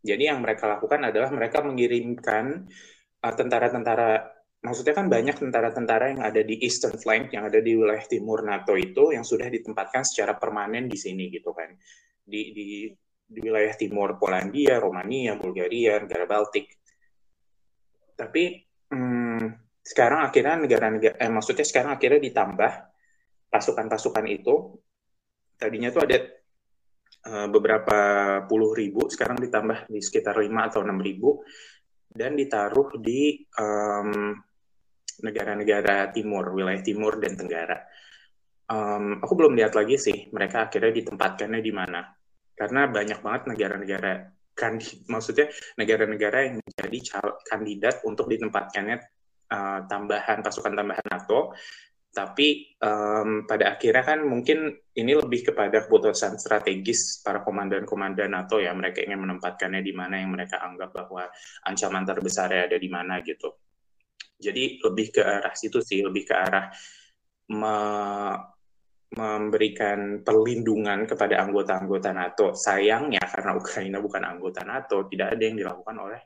Jadi 0.00 0.32
yang 0.32 0.40
mereka 0.40 0.64
lakukan 0.64 1.12
adalah 1.12 1.28
mereka 1.28 1.60
mengirimkan 1.60 2.64
uh, 3.20 3.34
tentara-tentara, 3.36 4.32
maksudnya 4.64 4.96
kan 4.96 5.12
banyak 5.12 5.36
tentara-tentara 5.36 6.16
yang 6.16 6.22
ada 6.24 6.40
di 6.40 6.56
Eastern 6.64 6.96
Flank, 6.96 7.36
yang 7.36 7.44
ada 7.44 7.60
di 7.60 7.76
wilayah 7.76 8.04
timur 8.08 8.40
NATO 8.40 8.80
itu, 8.80 9.12
yang 9.12 9.24
sudah 9.28 9.52
ditempatkan 9.52 10.02
secara 10.02 10.40
permanen 10.40 10.88
di 10.88 10.96
sini 10.96 11.28
gitu 11.28 11.52
kan, 11.52 11.68
di, 12.24 12.40
di, 12.56 12.66
di 13.28 13.38
wilayah 13.44 13.76
timur 13.76 14.16
Polandia, 14.16 14.80
Romania, 14.80 15.36
Bulgaria, 15.36 16.00
negara 16.00 16.24
Baltik. 16.24 16.66
Tapi 18.16 18.56
hmm, 18.88 19.44
sekarang 19.84 20.24
akhirnya 20.24 20.64
negara-negara, 20.64 21.14
eh, 21.20 21.28
maksudnya 21.28 21.64
sekarang 21.68 21.92
akhirnya 21.96 22.20
ditambah 22.24 22.72
pasukan-pasukan 23.52 24.26
itu. 24.32 24.80
Tadinya 25.60 25.92
tuh 25.92 26.08
ada 26.08 26.39
Eh, 27.20 27.48
beberapa 27.52 27.98
puluh 28.48 28.72
ribu, 28.72 29.04
sekarang 29.12 29.36
ditambah 29.36 29.92
di 29.92 30.00
sekitar 30.00 30.40
lima 30.40 30.72
atau 30.72 30.80
enam 30.80 30.96
ribu, 30.96 31.44
dan 32.08 32.32
ditaruh 32.32 32.96
di 32.96 33.44
negara-negara 35.20 36.08
um, 36.08 36.12
timur, 36.16 36.48
wilayah 36.56 36.80
timur 36.80 37.20
dan 37.20 37.36
tenggara. 37.36 37.76
Um, 38.72 39.20
aku 39.20 39.36
belum 39.36 39.52
lihat 39.52 39.76
lagi 39.76 40.00
sih 40.00 40.32
mereka 40.32 40.72
akhirnya 40.72 40.96
ditempatkannya 40.96 41.60
di 41.60 41.72
mana, 41.76 42.08
karena 42.56 42.88
banyak 42.88 43.20
banget 43.20 43.42
negara-negara 43.52 44.12
kan 44.56 44.80
maksudnya 45.12 45.52
negara-negara 45.76 46.38
yang 46.48 46.56
menjadi 46.64 46.98
kandidat 47.52 48.00
untuk 48.08 48.32
ditempatkannya 48.32 48.96
uh, 49.52 49.84
tambahan 49.84 50.40
pasukan 50.40 50.72
tambahan 50.72 51.04
NATO 51.04 51.52
tapi 52.10 52.74
um, 52.82 53.46
pada 53.46 53.78
akhirnya 53.78 54.02
kan 54.02 54.26
mungkin 54.26 54.74
ini 54.98 55.14
lebih 55.14 55.54
kepada 55.54 55.86
keputusan 55.86 56.42
strategis 56.42 57.22
para 57.22 57.46
komandan-komandan 57.46 58.34
NATO 58.34 58.58
ya 58.58 58.74
mereka 58.74 58.98
ingin 59.06 59.22
menempatkannya 59.22 59.78
di 59.78 59.94
mana 59.94 60.18
yang 60.18 60.34
mereka 60.34 60.58
anggap 60.58 60.90
bahwa 60.90 61.30
ancaman 61.70 62.02
terbesarnya 62.02 62.66
ada 62.66 62.78
di 62.82 62.90
mana 62.90 63.22
gitu. 63.22 63.54
Jadi 64.40 64.82
lebih 64.82 65.06
ke 65.14 65.22
arah 65.22 65.54
situ 65.54 65.78
sih, 65.78 66.02
lebih 66.02 66.26
ke 66.26 66.34
arah 66.34 66.66
me 67.54 67.76
memberikan 69.10 70.22
perlindungan 70.22 71.02
kepada 71.02 71.42
anggota-anggota 71.42 72.14
NATO. 72.14 72.46
Sayangnya 72.54 73.22
karena 73.26 73.58
Ukraina 73.58 73.98
bukan 73.98 74.22
anggota 74.22 74.62
NATO, 74.62 75.10
tidak 75.10 75.34
ada 75.34 75.42
yang 75.42 75.58
dilakukan 75.58 75.96
oleh 75.98 76.20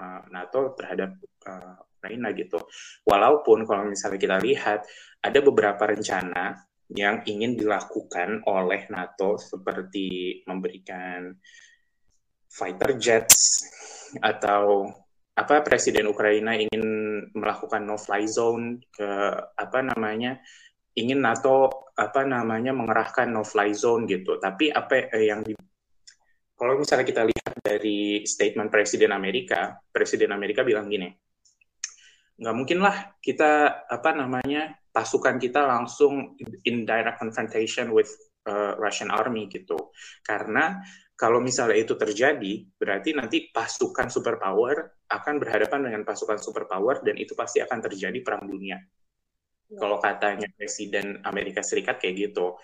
uh, 0.00 0.24
NATO 0.32 0.72
terhadap 0.72 1.20
uh, 1.44 1.76
Ukraina 2.00 2.32
gitu. 2.32 2.56
Walaupun 3.04 3.68
kalau 3.68 3.84
misalnya 3.84 4.16
kita 4.16 4.36
lihat 4.40 4.88
ada 5.20 5.38
beberapa 5.44 5.84
rencana 5.84 6.56
yang 6.96 7.22
ingin 7.28 7.54
dilakukan 7.54 8.42
oleh 8.48 8.88
NATO 8.90 9.38
seperti 9.38 10.40
memberikan 10.48 11.30
fighter 12.50 12.98
jets 12.98 13.62
atau 14.18 14.90
apa 15.38 15.62
presiden 15.62 16.10
Ukraina 16.10 16.58
ingin 16.58 16.82
melakukan 17.30 17.86
no 17.86 17.94
fly 17.94 18.26
zone 18.26 18.82
ke 18.90 19.06
apa 19.54 19.86
namanya 19.86 20.42
ingin 20.98 21.22
NATO 21.22 21.70
apa 21.94 22.26
namanya 22.26 22.74
mengerahkan 22.74 23.30
no 23.30 23.46
fly 23.46 23.70
zone 23.70 24.10
gitu 24.10 24.42
tapi 24.42 24.74
apa 24.74 25.14
eh, 25.14 25.30
yang 25.30 25.46
di, 25.46 25.54
kalau 26.58 26.74
misalnya 26.76 27.06
kita 27.06 27.22
lihat 27.22 27.54
dari 27.62 28.26
statement 28.26 28.68
presiden 28.68 29.14
Amerika 29.14 29.78
presiden 29.94 30.34
Amerika 30.34 30.66
bilang 30.66 30.90
gini 30.90 31.29
nggak 32.40 32.56
mungkin 32.56 32.80
lah 32.80 33.20
kita 33.20 33.84
apa 33.84 34.10
namanya 34.16 34.72
pasukan 34.90 35.36
kita 35.36 35.60
langsung 35.68 36.34
in 36.64 36.88
direct 36.88 37.20
confrontation 37.20 37.92
with 37.92 38.10
uh, 38.48 38.74
Russian 38.80 39.12
army 39.12 39.46
gitu. 39.52 39.92
Karena 40.24 40.80
kalau 41.14 41.36
misalnya 41.36 41.76
itu 41.76 41.94
terjadi, 42.00 42.64
berarti 42.80 43.12
nanti 43.12 43.52
pasukan 43.52 44.08
superpower 44.08 45.04
akan 45.12 45.34
berhadapan 45.36 45.92
dengan 45.92 46.02
pasukan 46.08 46.40
superpower 46.40 47.04
dan 47.04 47.20
itu 47.20 47.36
pasti 47.36 47.60
akan 47.60 47.78
terjadi 47.84 48.18
perang 48.24 48.48
dunia. 48.48 48.80
Ya. 49.68 49.76
Kalau 49.76 50.00
katanya 50.00 50.48
Presiden 50.56 51.20
Amerika 51.28 51.60
Serikat 51.60 52.00
kayak 52.00 52.32
gitu. 52.32 52.56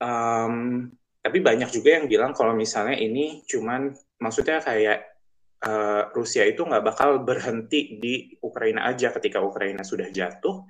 Um, 0.00 0.88
tapi 1.20 1.44
banyak 1.44 1.68
juga 1.68 2.00
yang 2.00 2.08
bilang 2.08 2.32
kalau 2.32 2.56
misalnya 2.56 2.96
ini 2.96 3.44
cuman 3.44 3.92
maksudnya 4.16 4.64
kayak 4.64 5.09
uh, 5.66 6.12
Rusia 6.14 6.44
itu 6.48 6.64
nggak 6.64 6.84
bakal 6.84 7.24
berhenti 7.24 8.00
di 8.00 8.32
Ukraina 8.40 8.88
aja 8.88 9.12
ketika 9.12 9.42
Ukraina 9.42 9.84
sudah 9.84 10.08
jatuh 10.08 10.64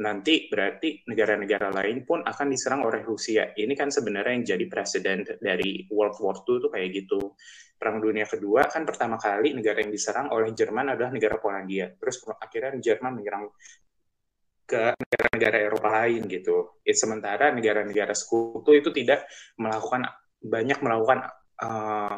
nanti 0.00 0.48
berarti 0.48 1.04
negara-negara 1.04 1.68
lain 1.68 2.08
pun 2.08 2.24
akan 2.24 2.46
diserang 2.48 2.82
oleh 2.82 3.04
Rusia. 3.04 3.52
Ini 3.52 3.76
kan 3.76 3.92
sebenarnya 3.92 4.32
yang 4.32 4.46
jadi 4.56 4.64
presiden 4.64 5.22
dari 5.38 5.84
World 5.92 6.16
War 6.18 6.36
II 6.40 6.56
itu 6.58 6.68
kayak 6.72 6.88
gitu. 6.96 7.20
Perang 7.76 7.98
Dunia 8.00 8.24
Kedua 8.24 8.66
kan 8.70 8.88
pertama 8.88 9.20
kali 9.20 9.52
negara 9.52 9.82
yang 9.82 9.92
diserang 9.92 10.32
oleh 10.32 10.54
Jerman 10.56 10.96
adalah 10.96 11.12
negara 11.12 11.36
Polandia. 11.36 11.92
Terus 11.98 12.24
akhirnya 12.40 12.78
Jerman 12.80 13.20
menyerang 13.20 13.52
ke 14.64 14.96
negara-negara 14.96 15.56
Eropa 15.60 15.88
lain 15.92 16.22
gitu. 16.30 16.80
It, 16.86 16.96
sementara 16.96 17.52
negara-negara 17.52 18.16
sekutu 18.16 18.72
itu 18.72 18.88
tidak 18.94 19.28
melakukan 19.60 20.08
banyak 20.40 20.78
melakukan 20.80 21.18
uh, 21.60 22.16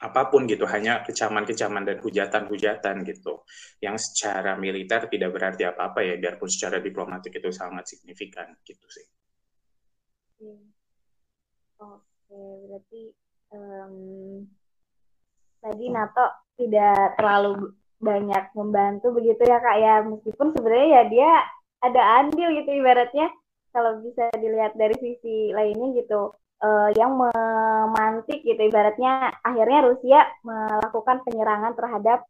apa 0.00 0.32
pun 0.32 0.48
gitu, 0.48 0.64
hanya 0.64 1.04
kecaman-kecaman 1.04 1.84
dan 1.84 2.00
hujatan-hujatan 2.00 3.04
gitu, 3.04 3.44
yang 3.84 4.00
secara 4.00 4.56
militer 4.56 5.04
tidak 5.12 5.30
berarti 5.36 5.68
apa-apa 5.68 6.00
ya, 6.00 6.16
biarpun 6.16 6.48
secara 6.48 6.80
diplomatik 6.80 7.36
itu 7.36 7.52
sangat 7.52 7.84
signifikan 7.84 8.56
gitu 8.64 8.86
sih. 8.88 9.06
Oke, 11.80 12.40
berarti 12.64 13.02
um, 13.52 13.96
tadi 15.60 15.84
NATO 15.92 16.26
tidak 16.56 17.20
terlalu 17.20 17.76
banyak 18.00 18.56
membantu 18.56 19.12
begitu 19.12 19.44
ya 19.44 19.60
kak 19.60 19.76
ya, 19.76 19.94
meskipun 20.08 20.56
sebenarnya 20.56 20.88
ya 20.88 21.02
dia 21.12 21.30
ada 21.84 22.24
andil 22.24 22.56
gitu 22.56 22.72
ibaratnya 22.72 23.28
kalau 23.72 24.00
bisa 24.00 24.32
dilihat 24.40 24.72
dari 24.80 24.96
sisi 24.96 25.52
lainnya 25.52 26.00
gitu 26.00 26.32
uh, 26.60 26.88
yang 26.94 27.16
memantik 27.16 28.44
gitu 28.44 28.60
ibaratnya 28.60 29.32
akhirnya 29.40 29.80
Rusia 29.88 30.20
melakukan 30.44 31.24
penyerangan 31.24 31.72
terhadap 31.74 32.20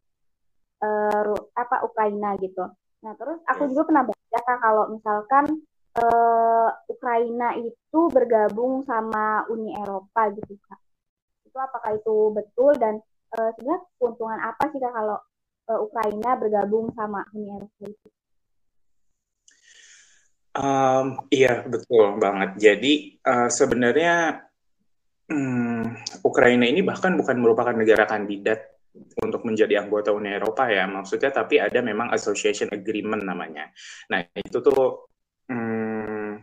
uh, 0.83 1.35
apa 1.55 1.77
Ukraina 1.85 2.39
gitu. 2.39 2.65
Nah 3.05 3.13
terus 3.17 3.41
aku 3.47 3.67
yes. 3.67 3.71
juga 3.75 3.83
pernah 3.91 4.05
baca 4.07 4.39
kak 4.39 4.59
kalau 4.61 4.85
misalkan 4.95 5.45
uh, 5.99 6.69
Ukraina 6.89 7.49
itu 7.59 8.01
bergabung 8.13 8.87
sama 8.87 9.45
Uni 9.51 9.75
Eropa 9.75 10.31
gitu 10.35 10.55
kak. 10.69 10.81
Itu 11.47 11.57
apakah 11.59 11.99
itu 11.99 12.17
betul 12.33 12.73
dan 12.79 13.03
uh, 13.37 13.51
sebenarnya 13.57 13.81
keuntungan 13.99 14.41
apa 14.41 14.63
sih 14.71 14.79
kak 14.79 14.93
kalau 14.95 15.19
uh, 15.71 15.81
Ukraina 15.83 16.39
bergabung 16.39 16.93
sama 16.95 17.27
Uni 17.35 17.51
Eropa 17.51 17.85
itu? 17.89 18.09
Um, 20.61 21.25
iya 21.33 21.65
betul 21.65 22.21
banget. 22.21 22.61
Jadi 22.61 23.17
uh, 23.25 23.49
sebenarnya 23.49 24.45
um, 25.33 25.89
Ukraina 26.21 26.69
ini 26.69 26.85
bahkan 26.85 27.17
bukan 27.17 27.41
merupakan 27.41 27.73
negara 27.73 28.05
kandidat 28.05 28.77
untuk 29.25 29.47
menjadi 29.49 29.81
anggota 29.81 30.13
Uni 30.13 30.37
Eropa 30.37 30.69
ya 30.69 30.85
maksudnya, 30.85 31.33
tapi 31.33 31.57
ada 31.57 31.81
memang 31.81 32.13
Association 32.13 32.69
Agreement 32.77 33.25
namanya. 33.25 33.73
Nah 34.13 34.21
itu 34.37 34.61
tuh 34.61 35.09
um, 35.49 36.37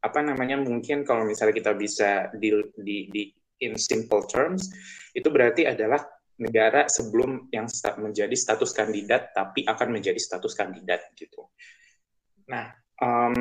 apa 0.00 0.18
namanya 0.24 0.56
mungkin 0.56 1.04
kalau 1.04 1.28
misalnya 1.28 1.52
kita 1.52 1.76
bisa 1.76 2.32
di, 2.32 2.56
di, 2.80 2.96
di 3.12 3.22
in 3.62 3.76
simple 3.76 4.24
terms 4.26 4.72
itu 5.12 5.28
berarti 5.28 5.68
adalah 5.68 6.00
negara 6.40 6.88
sebelum 6.88 7.52
yang 7.52 7.68
menjadi 8.00 8.34
status 8.34 8.72
kandidat 8.72 9.30
tapi 9.36 9.62
akan 9.62 10.00
menjadi 10.00 10.18
status 10.18 10.56
kandidat 10.56 11.12
gitu. 11.14 11.46
Nah, 12.50 12.81
um, 13.02 13.34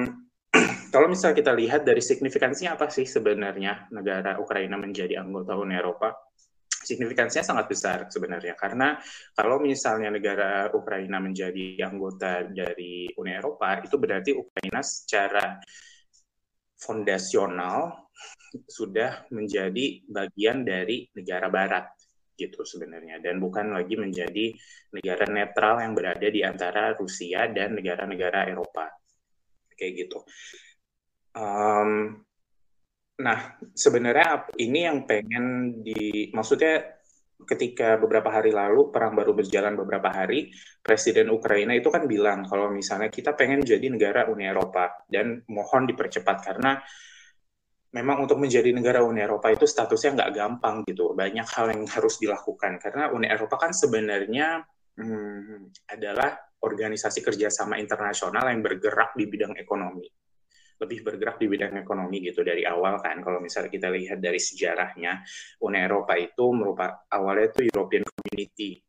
kalau 0.93 1.07
misalnya 1.07 1.37
kita 1.37 1.53
lihat 1.53 1.81
dari 1.85 2.01
signifikansinya 2.01 2.75
apa 2.75 2.89
sih 2.89 3.05
sebenarnya 3.05 3.93
negara 3.93 4.41
Ukraina 4.41 4.75
menjadi 4.75 5.21
anggota 5.21 5.55
Uni 5.55 5.77
Eropa? 5.77 6.11
signifikansinya 6.81 7.45
sangat 7.45 7.65
besar 7.69 7.97
sebenarnya 8.09 8.57
karena 8.57 8.97
kalau 9.37 9.61
misalnya 9.61 10.09
negara 10.09 10.73
Ukraina 10.73 11.21
menjadi 11.21 11.77
anggota 11.85 12.49
dari 12.49 13.05
Uni 13.15 13.31
Eropa 13.31 13.79
itu 13.85 13.95
berarti 14.01 14.33
Ukraina 14.33 14.81
secara 14.81 15.61
fondasional 16.81 18.09
sudah 18.65 19.29
menjadi 19.31 20.01
bagian 20.09 20.65
dari 20.65 21.07
negara 21.13 21.47
barat 21.47 21.85
gitu 22.35 22.65
sebenarnya 22.65 23.21
dan 23.21 23.37
bukan 23.37 23.69
lagi 23.77 23.93
menjadi 23.95 24.49
negara 24.97 25.29
netral 25.29 25.85
yang 25.85 25.93
berada 25.93 26.27
di 26.27 26.41
antara 26.41 26.97
Rusia 26.97 27.45
dan 27.53 27.77
negara-negara 27.77 28.49
Eropa 28.49 28.89
kayak 29.81 30.05
gitu. 30.05 30.21
Um, 31.33 32.21
Nah, 33.21 33.39
sebenarnya 33.77 34.49
ini 34.57 34.89
yang 34.89 35.05
pengen 35.05 35.77
di, 35.85 36.33
maksudnya 36.33 36.97
ketika 37.41 37.97
beberapa 37.97 38.29
hari 38.29 38.53
lalu 38.53 38.93
perang 38.93 39.13
baru 39.17 39.33
berjalan 39.37 39.77
beberapa 39.77 40.09
hari, 40.09 40.49
Presiden 40.81 41.29
Ukraina 41.29 41.77
itu 41.77 41.89
kan 41.93 42.05
bilang 42.09 42.45
kalau 42.45 42.69
misalnya 42.73 43.09
kita 43.13 43.37
pengen 43.37 43.61
jadi 43.61 43.89
negara 43.89 44.29
Uni 44.29 44.45
Eropa 44.45 45.05
dan 45.09 45.41
mohon 45.49 45.89
dipercepat 45.89 46.37
karena 46.41 46.81
memang 47.93 48.25
untuk 48.25 48.41
menjadi 48.41 48.73
negara 48.73 49.05
Uni 49.05 49.21
Eropa 49.21 49.49
itu 49.53 49.65
statusnya 49.65 50.17
nggak 50.17 50.31
gampang 50.33 50.75
gitu, 50.85 51.13
banyak 51.13 51.45
hal 51.45 51.73
yang 51.73 51.85
harus 51.89 52.17
dilakukan 52.21 52.81
karena 52.81 53.09
Uni 53.13 53.29
Eropa 53.29 53.57
kan 53.57 53.73
sebenarnya 53.73 54.65
hmm, 54.97 55.91
adalah 55.91 56.35
organisasi 56.61 57.25
kerjasama 57.25 57.81
internasional 57.81 58.49
yang 58.49 58.61
bergerak 58.61 59.17
di 59.17 59.25
bidang 59.25 59.57
ekonomi. 59.57 60.05
Lebih 60.81 60.99
bergerak 61.05 61.37
di 61.37 61.45
bidang 61.45 61.77
ekonomi 61.77 62.25
gitu 62.25 62.41
dari 62.41 62.65
awal 62.65 62.97
kan. 63.01 63.21
Kalau 63.21 63.37
misalnya 63.37 63.69
kita 63.69 63.89
lihat 63.93 64.17
dari 64.17 64.41
sejarahnya 64.41 65.21
Uni 65.61 65.77
Eropa 65.77 66.17
itu 66.17 66.45
merupakan 66.53 67.05
awalnya 67.13 67.53
itu 67.53 67.69
European 67.69 68.05
Community. 68.05 68.81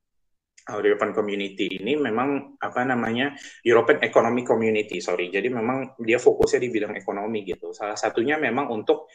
European 0.63 1.11
Community 1.11 1.67
ini 1.83 1.99
memang 1.99 2.55
apa 2.63 2.87
namanya 2.87 3.35
European 3.67 3.99
Economic 4.07 4.47
Community 4.47 5.03
sorry. 5.03 5.29
Jadi 5.29 5.53
memang 5.53 5.99
dia 6.01 6.17
fokusnya 6.17 6.61
di 6.63 6.71
bidang 6.71 6.95
ekonomi 6.97 7.45
gitu. 7.45 7.75
Salah 7.77 7.99
satunya 7.99 8.41
memang 8.41 8.73
untuk 8.73 9.11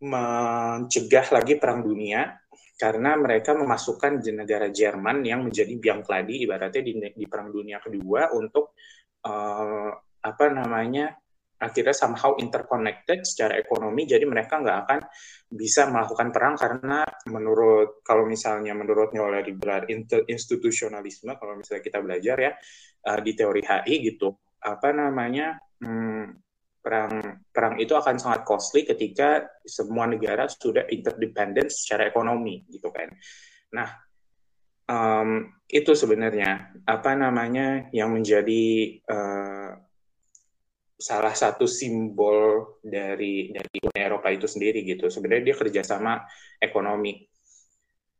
mencegah 0.00 1.26
lagi 1.32 1.60
perang 1.60 1.84
dunia 1.84 2.39
karena 2.80 3.12
mereka 3.20 3.52
memasukkan 3.52 4.24
negara 4.32 4.72
Jerman 4.72 5.20
yang 5.20 5.44
menjadi 5.44 5.76
biang 5.76 6.00
keladi 6.00 6.48
ibaratnya 6.48 6.80
di, 6.80 6.92
di 7.12 7.26
perang 7.28 7.52
dunia 7.52 7.76
kedua 7.76 8.32
untuk 8.32 8.72
uh, 9.28 9.92
apa 10.20 10.46
namanya 10.48 11.12
akhirnya 11.60 11.92
somehow 11.92 12.40
interconnected 12.40 13.20
secara 13.20 13.60
ekonomi. 13.60 14.08
Jadi 14.08 14.24
mereka 14.24 14.64
nggak 14.64 14.78
akan 14.88 15.00
bisa 15.52 15.92
melakukan 15.92 16.32
perang 16.32 16.56
karena 16.56 17.04
menurut 17.28 18.00
kalau 18.00 18.24
misalnya 18.24 18.72
menurut 18.72 19.12
neoliberal 19.12 19.84
institusionalisme 20.24 21.36
kalau 21.36 21.60
misalnya 21.60 21.84
kita 21.84 22.00
belajar 22.00 22.36
ya 22.40 22.52
uh, 23.12 23.20
di 23.20 23.36
teori 23.36 23.60
HI 23.60 23.96
gitu 24.08 24.32
apa 24.60 24.88
namanya 24.96 25.60
hmm, 25.84 26.49
perang 26.80 27.44
perang 27.52 27.76
itu 27.76 27.92
akan 27.92 28.16
sangat 28.16 28.42
costly 28.48 28.88
ketika 28.88 29.44
semua 29.62 30.08
negara 30.08 30.48
sudah 30.48 30.88
interdependent 30.88 31.68
secara 31.68 32.08
ekonomi 32.08 32.64
gitu 32.72 32.88
kan 32.88 33.12
nah 33.70 33.88
um, 34.90 35.46
itu 35.70 35.94
sebenarnya 35.94 36.74
apa 36.88 37.14
namanya 37.14 37.86
yang 37.94 38.10
menjadi 38.10 38.98
uh, 39.06 39.78
salah 41.00 41.32
satu 41.32 41.64
simbol 41.64 42.76
dari 42.84 43.48
dari 43.56 43.76
Uni 43.80 44.00
Eropa 44.04 44.28
itu 44.28 44.44
sendiri 44.44 44.84
gitu. 44.84 45.08
Sebenarnya 45.08 45.50
dia 45.50 45.56
kerjasama 45.56 46.20
ekonomi. 46.60 47.24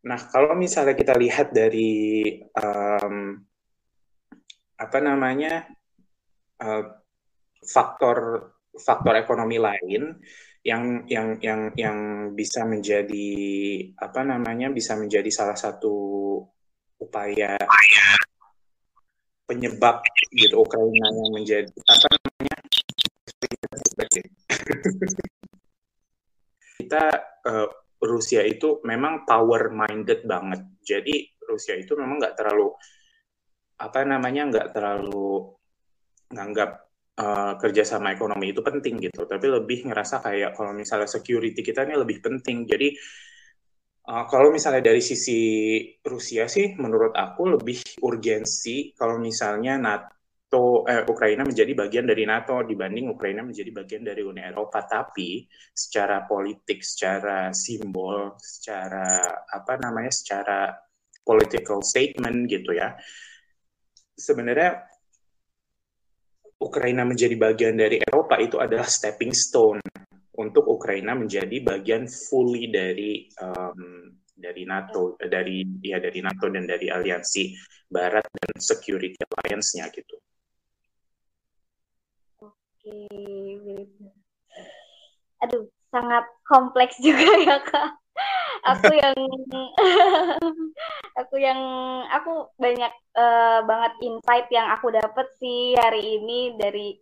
Nah, 0.08 0.16
kalau 0.32 0.56
misalnya 0.56 0.96
kita 0.96 1.12
lihat 1.12 1.52
dari 1.52 2.32
um, 2.56 3.36
apa 4.80 4.98
namanya 5.04 5.68
uh, 6.64 6.99
faktor 7.64 8.50
faktor 8.76 9.14
ekonomi 9.20 9.60
lain 9.60 10.16
yang 10.60 11.08
yang 11.08 11.40
yang 11.40 11.72
yang 11.72 11.98
bisa 12.36 12.68
menjadi 12.68 13.28
apa 13.96 14.20
namanya 14.24 14.68
bisa 14.68 14.96
menjadi 14.96 15.28
salah 15.32 15.56
satu 15.56 15.96
upaya 17.00 17.56
penyebab 19.48 20.04
gitu 20.36 20.60
Ukraina 20.60 21.08
yang 21.08 21.32
menjadi 21.32 21.72
apa 21.72 22.06
namanya 22.12 22.56
kita 26.80 27.04
uh, 27.48 27.68
Rusia 28.00 28.40
itu 28.42 28.80
memang 28.88 29.28
power 29.28 29.68
minded 29.68 30.24
banget. 30.24 30.64
Jadi 30.80 31.28
Rusia 31.44 31.76
itu 31.76 31.92
memang 31.94 32.16
nggak 32.16 32.36
terlalu 32.36 32.72
apa 33.80 34.00
namanya 34.04 34.48
nggak 34.48 34.68
terlalu 34.72 35.52
nganggap 36.32 36.89
uh, 37.20 37.52
kerjasama 37.60 38.16
ekonomi 38.16 38.56
itu 38.56 38.64
penting 38.64 38.96
gitu. 39.04 39.28
Tapi 39.28 39.46
lebih 39.46 39.92
ngerasa 39.92 40.24
kayak 40.24 40.56
kalau 40.56 40.72
misalnya 40.72 41.08
security 41.08 41.60
kita 41.60 41.84
ini 41.84 41.94
lebih 42.00 42.24
penting. 42.24 42.64
Jadi 42.64 42.96
uh, 44.08 44.24
kalau 44.26 44.48
misalnya 44.48 44.80
dari 44.80 45.04
sisi 45.04 45.40
Rusia 46.00 46.48
sih, 46.48 46.74
menurut 46.80 47.12
aku 47.12 47.60
lebih 47.60 48.00
urgensi 48.00 48.96
kalau 48.96 49.20
misalnya 49.20 49.76
NATO, 49.76 50.88
eh, 50.88 51.04
Ukraina 51.06 51.44
menjadi 51.46 51.72
bagian 51.76 52.06
dari 52.08 52.24
NATO 52.24 52.64
dibanding 52.64 53.12
Ukraina 53.12 53.44
menjadi 53.44 53.70
bagian 53.70 54.02
dari 54.08 54.24
Uni 54.24 54.40
Eropa. 54.40 54.82
Tapi 54.88 55.44
secara 55.76 56.24
politik, 56.24 56.80
secara 56.82 57.52
simbol, 57.52 58.34
secara 58.40 59.20
apa 59.46 59.76
namanya, 59.78 60.10
secara 60.10 60.72
political 61.20 61.84
statement 61.84 62.48
gitu 62.50 62.74
ya, 62.74 62.96
sebenarnya 64.16 64.89
Ukraina 66.60 67.08
menjadi 67.08 67.34
bagian 67.40 67.80
dari 67.80 67.96
Eropa 68.04 68.36
itu 68.36 68.60
adalah 68.60 68.84
stepping 68.84 69.32
stone 69.32 69.80
untuk 70.36 70.68
Ukraina 70.68 71.16
menjadi 71.16 71.60
bagian 71.64 72.04
fully 72.08 72.68
dari 72.68 73.28
um, 73.40 74.12
dari 74.40 74.64
NATO, 74.64 75.20
dari 75.20 75.64
ya 75.84 76.00
dari 76.00 76.20
NATO 76.24 76.48
dan 76.48 76.64
dari 76.64 76.88
aliansi 76.88 77.52
Barat 77.88 78.24
dan 78.32 78.56
Security 78.56 79.20
Alliance-nya 79.20 79.92
gitu. 79.92 80.16
Oke, 82.40 82.96
Aduh, 85.44 85.68
sangat 85.92 86.24
kompleks 86.48 86.96
juga 87.04 87.28
ya 87.44 87.60
kak. 87.60 87.99
Aku 88.60 88.92
yang 88.92 89.16
aku 91.20 91.34
yang 91.40 91.60
aku 92.12 92.52
banyak 92.60 92.92
uh, 93.16 93.64
banget 93.64 93.92
insight 94.04 94.46
yang 94.52 94.68
aku 94.72 94.92
dapat 94.92 95.26
sih 95.40 95.72
hari 95.76 96.20
ini 96.20 96.56
dari 96.60 96.96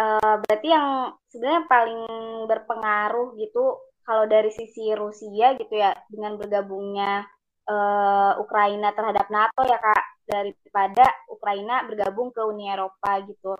uh, 0.00 0.40
berarti 0.40 0.68
yang 0.68 1.12
sebenarnya 1.28 1.62
paling 1.68 2.00
berpengaruh 2.48 3.36
gitu 3.36 3.76
kalau 4.04 4.24
dari 4.28 4.52
sisi 4.52 4.92
Rusia 4.92 5.56
gitu 5.56 5.74
ya 5.76 5.96
dengan 6.12 6.36
bergabungnya 6.36 7.24
uh, 7.68 8.32
Ukraina 8.40 8.92
terhadap 8.92 9.28
NATO 9.32 9.64
ya 9.64 9.80
kak 9.80 10.04
daripada 10.24 11.04
Ukraina 11.28 11.84
bergabung 11.84 12.32
ke 12.32 12.40
Uni 12.44 12.68
Eropa 12.68 13.20
gitu. 13.24 13.56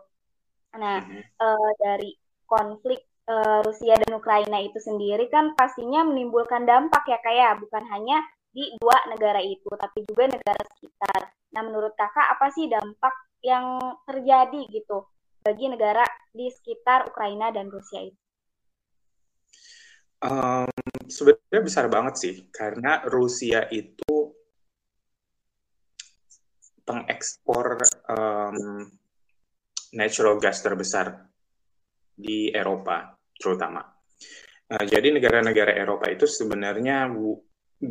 Nah, 0.74 1.00
mm-hmm. 1.00 1.22
uh, 1.38 1.70
dari 1.80 2.12
konflik 2.44 3.00
uh, 3.29 3.61
Rusia 3.65 3.97
dan 3.97 4.13
Ukraina 4.17 4.61
itu 4.61 4.79
sendiri 4.81 5.29
kan 5.33 5.57
pastinya 5.57 6.05
menimbulkan 6.05 6.69
dampak 6.69 7.05
ya 7.09 7.19
kayak 7.21 7.57
ya. 7.57 7.61
bukan 7.61 7.85
hanya 7.93 8.19
di 8.55 8.71
dua 8.79 8.95
negara 9.11 9.43
itu, 9.43 9.67
tapi 9.75 10.07
juga 10.07 10.31
negara 10.31 10.63
sekitar. 10.79 11.21
Nah, 11.59 11.63
menurut 11.67 11.91
kakak 11.99 12.39
apa 12.39 12.47
sih 12.55 12.71
dampak 12.71 13.15
yang 13.43 13.83
terjadi 14.07 14.71
gitu 14.71 15.11
bagi 15.43 15.67
negara 15.67 16.07
di 16.31 16.47
sekitar 16.49 17.11
Ukraina 17.11 17.51
dan 17.51 17.67
Rusia 17.69 18.07
itu? 18.07 18.21
Um, 20.25 20.71
sebenarnya 21.11 21.61
besar 21.67 21.91
banget 21.91 22.15
sih, 22.17 22.35
karena 22.55 23.03
Rusia 23.05 23.67
itu 23.69 24.33
pengekspor 26.87 27.83
um, 28.09 28.89
natural 29.93 30.39
gas 30.39 30.63
terbesar 30.63 31.34
di 32.14 32.50
Eropa 32.55 33.12
terutama. 33.35 33.83
Uh, 34.70 34.85
jadi 34.87 35.12
negara-negara 35.12 35.77
Eropa 35.77 36.09
itu 36.09 36.24
sebenarnya 36.24 37.11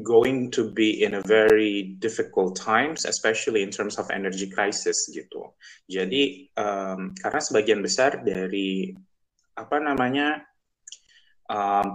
going 0.01 0.49
to 0.49 0.71
be 0.73 1.03
in 1.03 1.13
a 1.13 1.23
very 1.27 1.99
difficult 2.01 2.57
times, 2.57 3.05
especially 3.05 3.61
in 3.61 3.69
terms 3.69 4.01
of 4.01 4.09
energy 4.09 4.49
crisis 4.49 5.05
gitu. 5.13 5.53
Jadi 5.85 6.49
um, 6.57 7.13
karena 7.13 7.39
sebagian 7.43 7.85
besar 7.85 8.25
dari 8.25 8.89
apa 9.53 9.77
namanya 9.77 10.41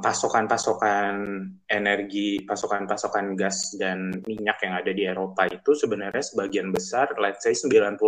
pasokan-pasokan 0.05 1.15
um, 1.25 1.67
energi, 1.67 2.45
pasokan-pasokan 2.45 3.35
gas 3.35 3.75
dan 3.81 4.13
minyak 4.29 4.61
yang 4.63 4.75
ada 4.77 4.93
di 4.93 5.03
Eropa 5.09 5.49
itu 5.51 5.73
sebenarnya 5.75 6.21
sebagian 6.21 6.71
besar, 6.71 7.17
let's 7.19 7.43
say 7.43 7.57
90% 7.57 7.99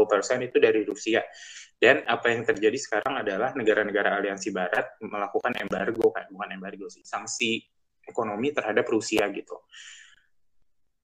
itu 0.47 0.57
dari 0.61 0.85
Rusia. 0.85 1.25
Dan 1.81 2.05
apa 2.05 2.29
yang 2.29 2.45
terjadi 2.45 2.77
sekarang 2.77 3.25
adalah 3.25 3.57
negara-negara 3.57 4.21
aliansi 4.21 4.53
barat 4.53 5.01
melakukan 5.01 5.57
embargo, 5.57 6.13
kan 6.13 6.29
bukan 6.29 6.61
embargo 6.61 6.93
sih, 6.93 7.01
sanksi 7.01 7.65
ekonomi 8.05 8.53
terhadap 8.53 8.85
Rusia 8.85 9.25
gitu. 9.33 9.65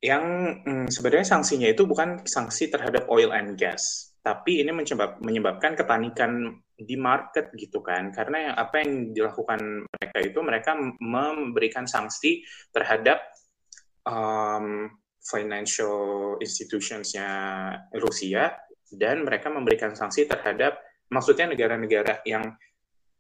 Yang 0.05 0.25
hmm, 0.69 0.87
sebenarnya 0.93 1.25
sanksinya 1.33 1.73
itu 1.73 1.89
bukan 1.89 2.29
sanksi 2.29 2.69
terhadap 2.69 3.09
oil 3.09 3.33
and 3.33 3.57
gas, 3.57 4.13
tapi 4.21 4.61
ini 4.61 4.69
menyebab, 4.69 5.17
menyebabkan 5.25 5.73
kepanikan 5.81 6.61
di 6.77 6.93
market 7.01 7.49
gitu 7.57 7.81
kan 7.81 8.13
karena 8.13 8.53
yang 8.53 8.55
apa 8.61 8.85
yang 8.85 9.17
dilakukan 9.17 9.89
mereka 9.89 10.19
itu 10.21 10.39
mereka 10.45 10.77
memberikan 11.01 11.89
sanksi 11.89 12.45
terhadap 12.69 13.25
um, 14.05 14.93
financial 15.25 16.37
institutionsnya 16.37 17.29
Rusia 17.97 18.53
dan 18.93 19.27
mereka 19.27 19.51
memberikan 19.51 19.95
sanksi 19.95 20.29
terhadap 20.29 20.79
maksudnya 21.11 21.51
negara-negara 21.51 22.23
yang 22.27 22.55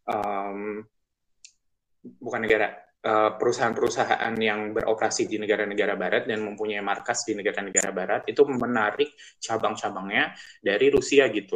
um, 0.06 0.82
bukan 2.22 2.40
negara 2.46 2.86
Eh, 3.06 3.32
perusahaan-perusahaan 3.38 4.34
yang 4.34 4.74
beroperasi 4.74 5.30
di 5.30 5.38
negara-negara 5.38 5.94
barat 5.94 6.26
dan 6.26 6.42
mempunyai 6.42 6.82
markas 6.82 7.22
di 7.22 7.38
negara-negara 7.38 7.94
barat 7.94 8.26
itu 8.26 8.42
menarik 8.42 9.14
cabang-cabangnya 9.38 10.34
dari 10.58 10.90
Rusia 10.90 11.30
gitu. 11.30 11.54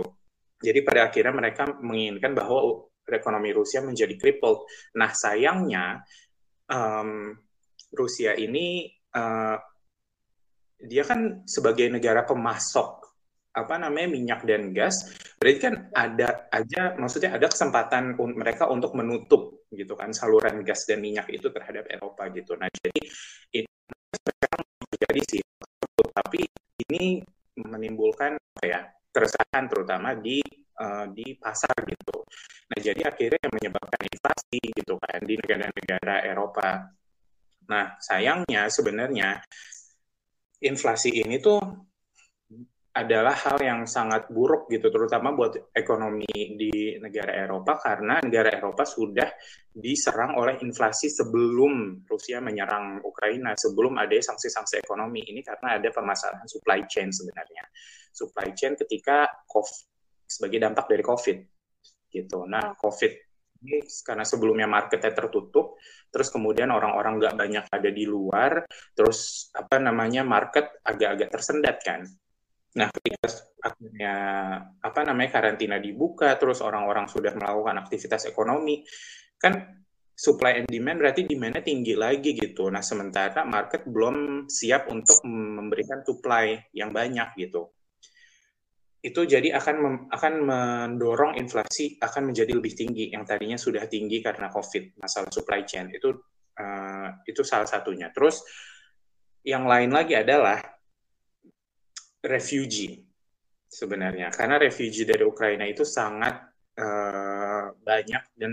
Jadi 0.62 0.78
pada 0.86 1.10
akhirnya 1.10 1.34
mereka 1.34 1.66
menginginkan 1.82 2.38
bahwa 2.38 2.86
ekonomi 3.02 3.50
Rusia 3.50 3.82
menjadi 3.82 4.14
crippled. 4.14 4.62
Nah 4.94 5.10
sayangnya 5.10 6.06
um, 6.70 7.34
Rusia 7.98 8.38
ini 8.38 8.86
uh, 9.18 9.58
dia 10.86 11.02
kan 11.02 11.42
sebagai 11.50 11.90
negara 11.90 12.22
pemasok 12.22 12.99
apa 13.60 13.76
namanya 13.76 14.08
minyak 14.08 14.40
dan 14.48 14.72
gas 14.72 15.12
berarti 15.36 15.58
kan 15.60 15.74
ada 15.92 16.48
aja 16.52 16.96
maksudnya 16.96 17.36
ada 17.36 17.46
kesempatan 17.48 18.16
mereka 18.16 18.68
untuk 18.68 18.96
menutup 18.96 19.60
gitu 19.70 19.94
kan 19.94 20.10
saluran 20.10 20.64
gas 20.66 20.84
dan 20.88 20.98
minyak 20.98 21.30
itu 21.30 21.48
terhadap 21.52 21.86
Eropa 21.86 22.26
gitu. 22.34 22.58
Nah 22.58 22.66
jadi 22.68 23.00
ini 23.54 23.70
sekarang 24.10 24.62
terjadi 24.90 25.22
sih 25.36 25.42
tapi 26.10 26.42
ini 26.90 27.22
menimbulkan 27.54 28.34
apa 28.34 28.64
ya 28.66 28.80
keresahan 29.10 29.64
terutama 29.70 30.14
di 30.18 30.42
uh, 30.80 31.06
di 31.10 31.38
pasar 31.38 31.74
gitu. 31.86 32.24
Nah 32.70 32.78
jadi 32.78 33.00
akhirnya 33.06 33.38
yang 33.46 33.54
menyebabkan 33.54 34.02
inflasi 34.10 34.60
gitu 34.74 34.94
kan 34.98 35.20
di 35.22 35.34
negara-negara 35.38 36.16
Eropa. 36.26 36.68
Nah 37.70 37.94
sayangnya 38.02 38.66
sebenarnya 38.66 39.38
inflasi 40.60 41.22
ini 41.24 41.40
tuh 41.40 41.89
adalah 42.90 43.38
hal 43.38 43.62
yang 43.62 43.86
sangat 43.86 44.26
buruk 44.34 44.66
gitu 44.66 44.90
terutama 44.90 45.30
buat 45.30 45.70
ekonomi 45.70 46.26
di 46.58 46.98
negara 46.98 47.38
Eropa 47.38 47.78
karena 47.78 48.18
negara 48.18 48.50
Eropa 48.50 48.82
sudah 48.82 49.30
diserang 49.70 50.34
oleh 50.34 50.58
inflasi 50.58 51.06
sebelum 51.06 52.02
Rusia 52.02 52.42
menyerang 52.42 52.98
Ukraina 53.06 53.54
sebelum 53.54 53.94
ada 53.94 54.10
sanksi-sanksi 54.10 54.82
ekonomi. 54.82 55.22
Ini 55.22 55.38
karena 55.46 55.78
ada 55.78 55.88
permasalahan 55.94 56.50
supply 56.50 56.82
chain 56.90 57.14
sebenarnya. 57.14 57.62
Supply 58.10 58.50
chain 58.58 58.74
ketika 58.74 59.30
COVID 59.46 59.86
sebagai 60.26 60.58
dampak 60.58 60.90
dari 60.90 61.04
COVID 61.06 61.38
gitu. 62.10 62.42
Nah 62.50 62.74
COVID 62.74 63.12
ini 63.60 63.86
karena 64.02 64.24
sebelumnya 64.26 64.66
marketnya 64.66 65.12
tertutup 65.12 65.78
terus 66.10 66.32
kemudian 66.32 66.72
orang-orang 66.72 67.20
nggak 67.20 67.36
banyak 67.36 67.64
ada 67.68 67.90
di 67.92 68.08
luar 68.08 68.64
terus 68.96 69.52
apa 69.52 69.76
namanya 69.76 70.24
market 70.24 70.80
agak-agak 70.80 71.28
tersendat 71.28 71.76
kan 71.84 72.08
Nah, 72.70 72.86
ketika 72.94 73.26
akhirnya 73.66 74.14
apa 74.78 75.00
namanya 75.02 75.30
karantina 75.34 75.82
dibuka, 75.82 76.38
terus 76.38 76.62
orang-orang 76.62 77.10
sudah 77.10 77.34
melakukan 77.34 77.82
aktivitas 77.82 78.30
ekonomi, 78.30 78.86
kan 79.34 79.82
supply 80.14 80.60
and 80.60 80.68
demand 80.68 81.00
berarti 81.00 81.26
demand-nya 81.26 81.64
tinggi 81.64 81.96
lagi 81.96 82.36
gitu. 82.36 82.70
Nah, 82.70 82.84
sementara 82.84 83.42
market 83.42 83.88
belum 83.88 84.46
siap 84.46 84.86
untuk 84.92 85.18
memberikan 85.26 86.04
supply 86.06 86.70
yang 86.76 86.94
banyak 86.94 87.34
gitu. 87.40 87.74
Itu 89.00 89.24
jadi 89.24 89.56
akan 89.56 89.76
mem, 89.80 89.96
akan 90.12 90.32
mendorong 90.44 91.40
inflasi 91.40 91.96
akan 92.04 92.30
menjadi 92.30 92.52
lebih 92.52 92.76
tinggi 92.76 93.08
yang 93.10 93.24
tadinya 93.24 93.56
sudah 93.56 93.88
tinggi 93.88 94.20
karena 94.20 94.52
Covid, 94.52 95.00
masalah 95.00 95.32
supply 95.32 95.64
chain. 95.64 95.88
Itu 95.88 96.20
uh, 96.60 97.08
itu 97.24 97.40
salah 97.40 97.64
satunya. 97.64 98.12
Terus 98.12 98.44
yang 99.40 99.64
lain 99.64 99.88
lagi 99.88 100.20
adalah 100.20 100.60
refugee 102.24 103.00
sebenarnya. 103.70 104.28
Karena 104.34 104.60
refugee 104.60 105.06
dari 105.08 105.24
Ukraina 105.24 105.64
itu 105.64 105.86
sangat 105.86 106.50
uh, 106.76 107.72
banyak 107.76 108.22
dan 108.36 108.52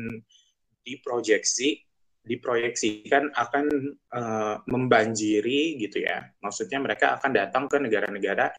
diproyeksi 0.83 1.83
diproyeksikan 2.27 3.31
akan 3.31 3.65
uh, 4.11 4.59
membanjiri 4.67 5.79
gitu 5.79 6.03
ya. 6.03 6.27
Maksudnya 6.43 6.83
mereka 6.83 7.15
akan 7.15 7.31
datang 7.31 7.71
ke 7.71 7.79
negara-negara 7.79 8.51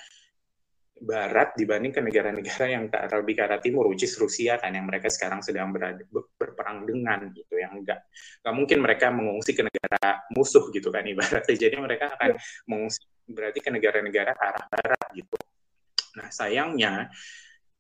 barat 0.99 1.55
dibanding 1.55 1.95
ke 1.95 2.03
negara-negara 2.03 2.65
yang 2.67 2.91
lebih 2.91 3.35
ke 3.39 3.43
arah 3.47 3.63
timur, 3.63 3.87
which 3.87 4.03
is 4.03 4.19
Rusia 4.19 4.59
kan 4.59 4.75
yang 4.75 4.83
mereka 4.83 5.07
sekarang 5.07 5.45
sedang 5.47 5.71
berada, 5.71 6.03
berperang 6.11 6.83
dengan 6.91 7.31
gitu, 7.31 7.55
yang 7.55 7.79
enggak 7.79 8.03
nggak 8.43 8.55
mungkin 8.59 8.79
mereka 8.83 9.07
mengungsi 9.15 9.55
ke 9.55 9.63
negara 9.63 10.27
musuh 10.35 10.67
gitu 10.75 10.91
kan 10.91 11.07
ibaratnya, 11.07 11.55
jadi 11.55 11.79
mereka 11.79 12.19
akan 12.19 12.35
mengungsi 12.67 13.07
berarti 13.31 13.63
ke 13.63 13.71
negara-negara 13.71 14.35
arah 14.35 14.65
barat 14.67 14.98
gitu. 15.15 15.37
Nah 16.19 16.29
sayangnya 16.33 17.13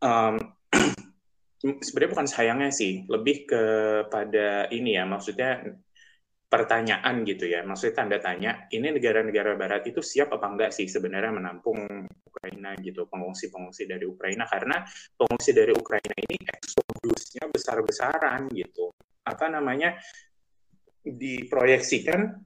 um, 0.02 0.36
sebenarnya 1.58 2.12
bukan 2.14 2.28
sayangnya 2.30 2.70
sih, 2.70 3.02
lebih 3.10 3.50
kepada 3.50 4.70
ini 4.70 4.94
ya, 4.94 5.04
maksudnya 5.04 5.58
pertanyaan 6.48 7.26
gitu 7.28 7.44
ya, 7.44 7.60
maksudnya 7.66 7.94
tanda 7.98 8.18
tanya, 8.22 8.70
ini 8.72 8.94
negara-negara 8.94 9.58
barat 9.58 9.84
itu 9.84 10.00
siap 10.00 10.32
apa 10.32 10.46
enggak 10.48 10.70
sih 10.72 10.88
sebenarnya 10.88 11.34
menampung 11.34 12.06
Ukraina 12.24 12.72
gitu, 12.80 13.04
pengungsi-pengungsi 13.10 13.84
dari 13.84 14.06
Ukraina, 14.08 14.48
karena 14.48 14.80
pengungsi 15.18 15.50
dari 15.52 15.74
Ukraina 15.74 16.14
ini 16.16 16.36
eksodusnya 16.40 17.50
besar-besaran 17.52 18.48
gitu. 18.54 18.94
Apa 19.28 19.50
namanya, 19.52 19.98
diproyeksikan, 21.04 22.38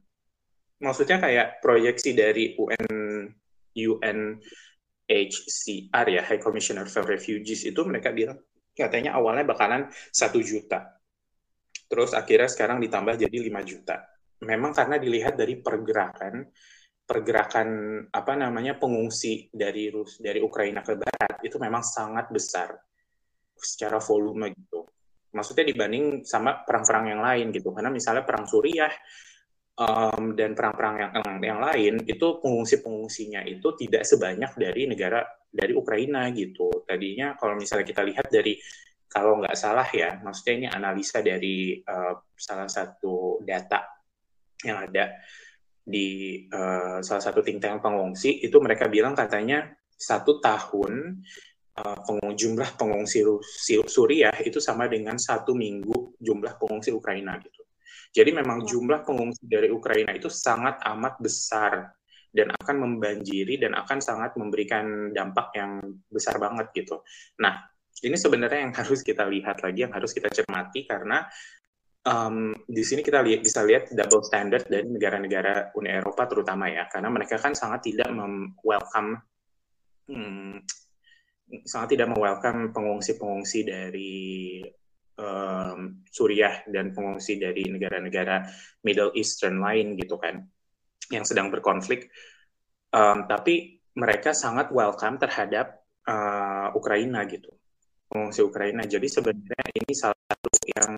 maksudnya 0.83 1.23
kayak 1.23 1.63
proyeksi 1.63 2.17
dari 2.17 2.59
UN 2.59 4.41
UNHCR 5.07 6.07
ya, 6.09 6.23
High 6.25 6.43
Commissioner 6.43 6.87
for 6.87 7.05
Refugees 7.05 7.67
itu 7.69 7.81
mereka 7.83 8.15
bilang 8.15 8.39
katanya 8.73 9.19
awalnya 9.19 9.45
bakalan 9.45 9.93
satu 10.09 10.41
juta 10.41 11.03
terus 11.93 12.17
akhirnya 12.17 12.49
sekarang 12.49 12.81
ditambah 12.81 13.21
jadi 13.21 13.53
5 13.53 13.69
juta. 13.69 14.01
Memang 14.49 14.73
karena 14.73 14.97
dilihat 14.97 15.37
dari 15.37 15.61
pergerakan 15.61 16.41
pergerakan 17.05 17.69
apa 18.09 18.33
namanya 18.33 18.81
pengungsi 18.81 19.53
dari 19.53 19.93
Rus 19.93 20.17
dari 20.17 20.41
Ukraina 20.41 20.81
ke 20.81 20.97
barat 20.97 21.45
itu 21.45 21.61
memang 21.61 21.85
sangat 21.85 22.33
besar 22.33 22.73
secara 23.53 24.01
volume 24.01 24.57
gitu. 24.57 24.89
Maksudnya 25.37 25.69
dibanding 25.69 26.25
sama 26.25 26.65
perang-perang 26.65 27.13
yang 27.13 27.21
lain 27.21 27.53
gitu. 27.53 27.77
Karena 27.77 27.93
misalnya 27.93 28.25
perang 28.25 28.49
Suriah 28.49 28.93
um, 29.83 30.39
dan 30.39 30.55
perang-perang 30.55 30.97
yang, 30.99 31.13
yang 31.43 31.61
lain 31.61 31.95
itu 32.07 32.39
pengungsi-pengungsinya 32.39 33.43
itu 33.45 33.69
tidak 33.79 34.07
sebanyak 34.07 34.53
dari 34.55 34.87
negara 34.89 35.23
dari 35.53 35.77
Ukraina 35.77 36.31
gitu. 36.33 36.71
Tadinya 36.87 37.37
kalau 37.37 37.59
misalnya 37.59 37.87
kita 37.87 38.03
lihat 38.07 38.27
dari 38.33 38.57
kalau 39.13 39.37
nggak 39.45 39.53
salah 39.59 39.85
ya, 39.93 40.17
maksudnya 40.25 40.55
ini 40.57 40.67
analisa 40.73 41.21
dari 41.21 41.77
uh, 41.85 42.17
salah 42.33 42.65
satu 42.65 43.45
data 43.45 43.85
yang 44.65 44.89
ada 44.89 45.21
di 45.83 46.41
uh, 46.49 47.03
salah 47.05 47.21
satu 47.21 47.43
think 47.45 47.61
tank 47.61 47.83
pengungsi 47.83 48.41
itu 48.41 48.57
mereka 48.63 48.87
bilang 48.87 49.13
katanya 49.13 49.69
satu 49.93 50.41
tahun 50.41 51.21
uh, 51.77 52.33
jumlah 52.33 52.79
pengungsi 52.79 53.21
Suriah 53.85 54.35
itu 54.47 54.63
sama 54.63 54.89
dengan 54.89 55.19
satu 55.21 55.53
minggu 55.53 56.17
jumlah 56.23 56.57
pengungsi 56.57 56.95
Ukraina 56.95 57.37
gitu. 57.43 57.63
Jadi 58.13 58.31
memang 58.31 58.69
jumlah 58.69 59.09
pengungsi 59.09 59.49
dari 59.49 59.73
Ukraina 59.73 60.13
itu 60.13 60.29
sangat 60.29 60.85
amat 60.85 61.17
besar 61.17 61.97
dan 62.33 62.53
akan 62.53 62.77
membanjiri 62.81 63.61
dan 63.61 63.73
akan 63.77 64.01
sangat 64.01 64.37
memberikan 64.37 65.13
dampak 65.13 65.53
yang 65.57 65.81
besar 66.13 66.37
banget 66.37 66.69
gitu. 66.77 67.01
Nah, 67.41 67.61
ini 68.05 68.17
sebenarnya 68.17 68.69
yang 68.69 68.75
harus 68.81 69.01
kita 69.01 69.25
lihat 69.29 69.65
lagi, 69.65 69.89
yang 69.89 69.95
harus 69.97 70.13
kita 70.13 70.29
cermati 70.29 70.85
karena 70.85 71.25
um, 72.05 72.53
di 72.69 72.85
sini 72.85 73.01
kita 73.01 73.25
lihat 73.25 73.41
bisa 73.45 73.65
lihat 73.65 73.93
double 73.93 74.25
standard 74.25 74.69
dari 74.69 74.89
negara-negara 74.89 75.73
Uni 75.77 75.89
Eropa 75.93 76.29
terutama 76.29 76.69
ya, 76.69 76.89
karena 76.93 77.09
mereka 77.09 77.41
kan 77.41 77.57
sangat 77.57 77.89
tidak 77.89 78.13
welcome 78.61 79.21
hmm, 80.09 80.61
sangat 81.69 81.97
tidak 81.97 82.17
welcome 82.17 82.73
pengungsi-pengungsi 82.73 83.65
dari 83.65 84.13
um, 85.19 86.03
Suriah 86.09 86.65
dan 86.69 86.93
pengungsi 86.93 87.41
dari 87.41 87.67
negara-negara 87.69 88.47
Middle 88.87 89.13
Eastern 89.17 89.61
lain 89.61 89.97
gitu 89.99 90.17
kan 90.17 90.45
yang 91.11 91.27
sedang 91.27 91.53
berkonflik. 91.53 92.09
Um, 92.93 93.25
tapi 93.25 93.81
mereka 93.97 94.37
sangat 94.37 94.69
welcome 94.73 95.17
terhadap 95.17 95.81
uh, 96.09 96.73
Ukraina 96.77 97.25
gitu 97.29 97.53
pengungsi 98.13 98.45
Ukraina. 98.45 98.85
Jadi 98.85 99.09
sebenarnya 99.09 99.69
ini 99.73 99.93
salah 99.97 100.21
satu 100.29 100.53
yang 100.69 100.93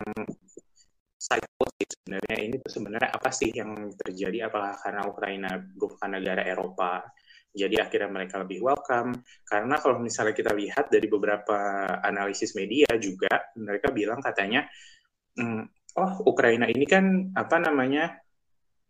psychology 1.15 1.85
sebenarnya. 1.87 2.37
Ini 2.43 2.55
tuh 2.59 2.73
sebenarnya 2.75 3.11
apa 3.15 3.31
sih 3.31 3.55
yang 3.55 3.95
terjadi? 3.95 4.51
Apakah 4.51 4.75
karena 4.83 5.03
Ukraina 5.07 5.51
bukan 5.79 6.11
negara 6.11 6.43
Eropa 6.43 7.07
jadi 7.55 7.87
akhirnya 7.87 8.11
mereka 8.11 8.43
lebih 8.43 8.67
welcome. 8.67 9.15
Karena 9.47 9.79
kalau 9.79 10.03
misalnya 10.03 10.35
kita 10.35 10.51
lihat 10.51 10.91
dari 10.91 11.07
beberapa 11.07 11.87
analisis 12.03 12.59
media 12.59 12.91
juga 12.99 13.55
mereka 13.55 13.95
bilang 13.95 14.19
katanya 14.19 14.67
mm, 15.39 15.63
oh 15.95 16.13
Ukraina 16.27 16.67
ini 16.67 16.83
kan 16.83 17.31
apa 17.39 17.63
namanya 17.63 18.19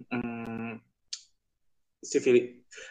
mm, 0.09 0.81
civil, 2.01 2.41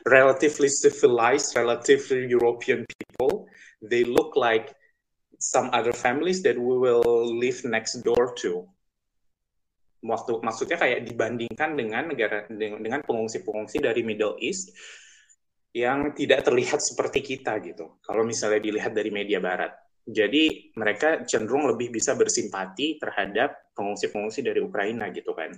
relatively 0.05 0.69
civilized 0.69 1.57
relatively 1.57 2.29
European 2.29 2.86
people. 2.86 3.49
They 3.81 4.05
look 4.05 4.38
like 4.38 4.77
some 5.41 5.73
other 5.73 5.91
families 5.91 6.45
that 6.45 6.55
we 6.55 6.77
will 6.77 7.25
live 7.25 7.65
next 7.65 7.97
door 8.05 8.38
to. 8.45 8.69
Waktu 10.05 10.38
maksudnya 10.43 10.77
kayak 10.77 11.07
dibandingkan 11.07 11.79
dengan 11.79 12.12
negara 12.13 12.45
dengan 12.51 13.01
pengungsi-pengungsi 13.07 13.79
dari 13.79 14.03
Middle 14.03 14.36
East 14.38 14.75
yang 15.73 16.13
tidak 16.13 16.45
terlihat 16.45 16.79
seperti 16.79 17.25
kita 17.25 17.57
gitu. 17.65 17.97
Kalau 18.05 18.21
misalnya 18.21 18.62
dilihat 18.62 18.93
dari 18.93 19.09
media 19.09 19.41
barat. 19.41 19.73
Jadi 20.05 20.75
mereka 20.77 21.25
cenderung 21.25 21.65
lebih 21.65 21.89
bisa 21.89 22.13
bersimpati 22.13 23.01
terhadap 23.01 23.73
pengungsi-pengungsi 23.73 24.45
dari 24.45 24.62
Ukraina 24.62 25.09
gitu 25.09 25.33
kan. 25.33 25.49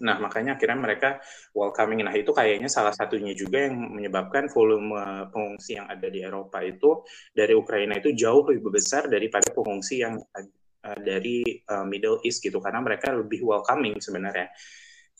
Nah, 0.00 0.16
makanya 0.16 0.56
akhirnya 0.56 0.80
mereka 0.80 1.20
welcoming. 1.52 2.00
Nah, 2.08 2.14
itu 2.16 2.32
kayaknya 2.32 2.72
salah 2.72 2.96
satunya 2.96 3.36
juga 3.36 3.68
yang 3.68 3.76
menyebabkan 3.76 4.48
volume 4.48 4.96
pengungsi 5.28 5.76
yang 5.76 5.90
ada 5.92 6.08
di 6.08 6.24
Eropa 6.24 6.64
itu 6.64 7.04
dari 7.36 7.52
Ukraina 7.52 8.00
itu 8.00 8.16
jauh 8.16 8.48
lebih 8.48 8.72
besar 8.72 9.12
daripada 9.12 9.52
pengungsi 9.52 10.00
yang 10.00 10.16
uh, 10.16 10.98
dari 11.04 11.44
uh, 11.68 11.84
Middle 11.84 12.24
East 12.24 12.40
gitu 12.40 12.64
karena 12.64 12.80
mereka 12.80 13.12
lebih 13.12 13.44
welcoming 13.44 14.00
sebenarnya. 14.00 14.48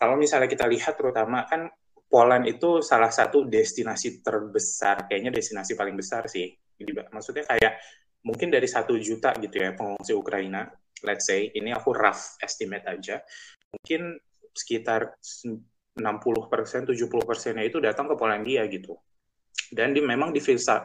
Kalau 0.00 0.16
misalnya 0.16 0.48
kita 0.48 0.64
lihat 0.64 0.96
terutama 0.96 1.44
kan 1.44 1.68
Poland 2.14 2.46
itu 2.46 2.78
salah 2.78 3.10
satu 3.10 3.42
destinasi 3.42 4.22
terbesar, 4.22 5.10
kayaknya 5.10 5.34
destinasi 5.34 5.74
paling 5.74 5.98
besar 5.98 6.30
sih. 6.30 6.46
Jadi, 6.78 7.10
maksudnya 7.10 7.42
kayak 7.42 7.82
mungkin 8.22 8.54
dari 8.54 8.70
satu 8.70 8.94
juta 9.02 9.34
gitu 9.42 9.58
ya 9.58 9.74
pengungsi 9.74 10.14
Ukraina, 10.14 10.62
let's 11.02 11.26
say, 11.26 11.50
ini 11.50 11.74
aku 11.74 11.90
rough 11.90 12.38
estimate 12.38 12.86
aja, 12.86 13.18
mungkin 13.74 14.14
sekitar 14.54 15.18
60 15.98 15.98
persen, 16.46 16.86
70 16.86 17.26
persennya 17.26 17.66
itu 17.66 17.82
datang 17.82 18.06
ke 18.06 18.14
Polandia 18.14 18.62
gitu 18.70 18.94
dan 19.74 19.90
di, 19.90 20.00
memang 20.02 20.30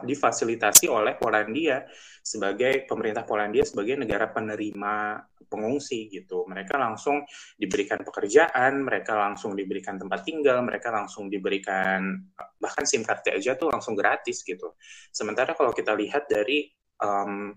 difasilitasi 0.02 0.90
oleh 0.90 1.14
Polandia 1.14 1.84
sebagai 2.20 2.86
pemerintah 2.90 3.22
Polandia 3.22 3.62
sebagai 3.62 3.94
negara 3.94 4.30
penerima 4.30 5.20
pengungsi 5.50 6.06
gitu. 6.10 6.46
Mereka 6.46 6.78
langsung 6.78 7.26
diberikan 7.58 8.02
pekerjaan, 8.06 8.86
mereka 8.86 9.18
langsung 9.18 9.58
diberikan 9.58 9.98
tempat 9.98 10.22
tinggal, 10.22 10.62
mereka 10.62 10.94
langsung 10.94 11.26
diberikan 11.26 12.22
bahkan 12.58 12.86
SIM 12.86 13.02
card 13.02 13.26
aja 13.34 13.58
tuh 13.58 13.70
langsung 13.70 13.98
gratis 13.98 14.46
gitu. 14.46 14.78
Sementara 15.10 15.52
kalau 15.58 15.74
kita 15.74 15.94
lihat 15.98 16.30
dari 16.30 16.70
um, 17.02 17.54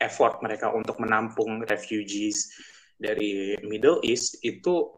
effort 0.00 0.40
mereka 0.40 0.72
untuk 0.72 0.98
menampung 0.98 1.62
refugees 1.68 2.50
dari 2.96 3.54
Middle 3.62 4.02
East 4.02 4.40
itu 4.42 4.90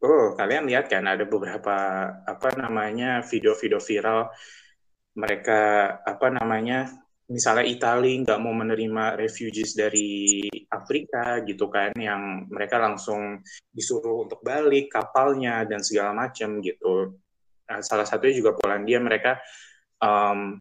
oh 0.00 0.26
kalian 0.32 0.64
lihat 0.68 0.88
kan 0.88 1.04
ada 1.04 1.28
beberapa 1.28 1.76
apa 2.24 2.48
namanya 2.56 3.20
video-video 3.20 3.80
viral 3.80 4.32
mereka 5.14 5.94
apa 6.06 6.30
namanya 6.30 6.90
misalnya 7.30 7.62
Italia 7.62 8.18
nggak 8.26 8.40
mau 8.42 8.50
menerima 8.50 9.14
refugees 9.14 9.78
dari 9.78 10.42
Afrika 10.66 11.38
gitu 11.46 11.70
kan 11.70 11.94
yang 11.94 12.50
mereka 12.50 12.82
langsung 12.82 13.38
disuruh 13.70 14.26
untuk 14.26 14.42
balik 14.42 14.90
kapalnya 14.90 15.62
dan 15.62 15.78
segala 15.78 16.10
macam 16.26 16.58
gitu. 16.58 17.14
Nah, 17.70 17.78
salah 17.86 18.02
satunya 18.02 18.34
juga 18.42 18.58
Polandia 18.58 18.98
mereka 18.98 19.38
um, 20.02 20.58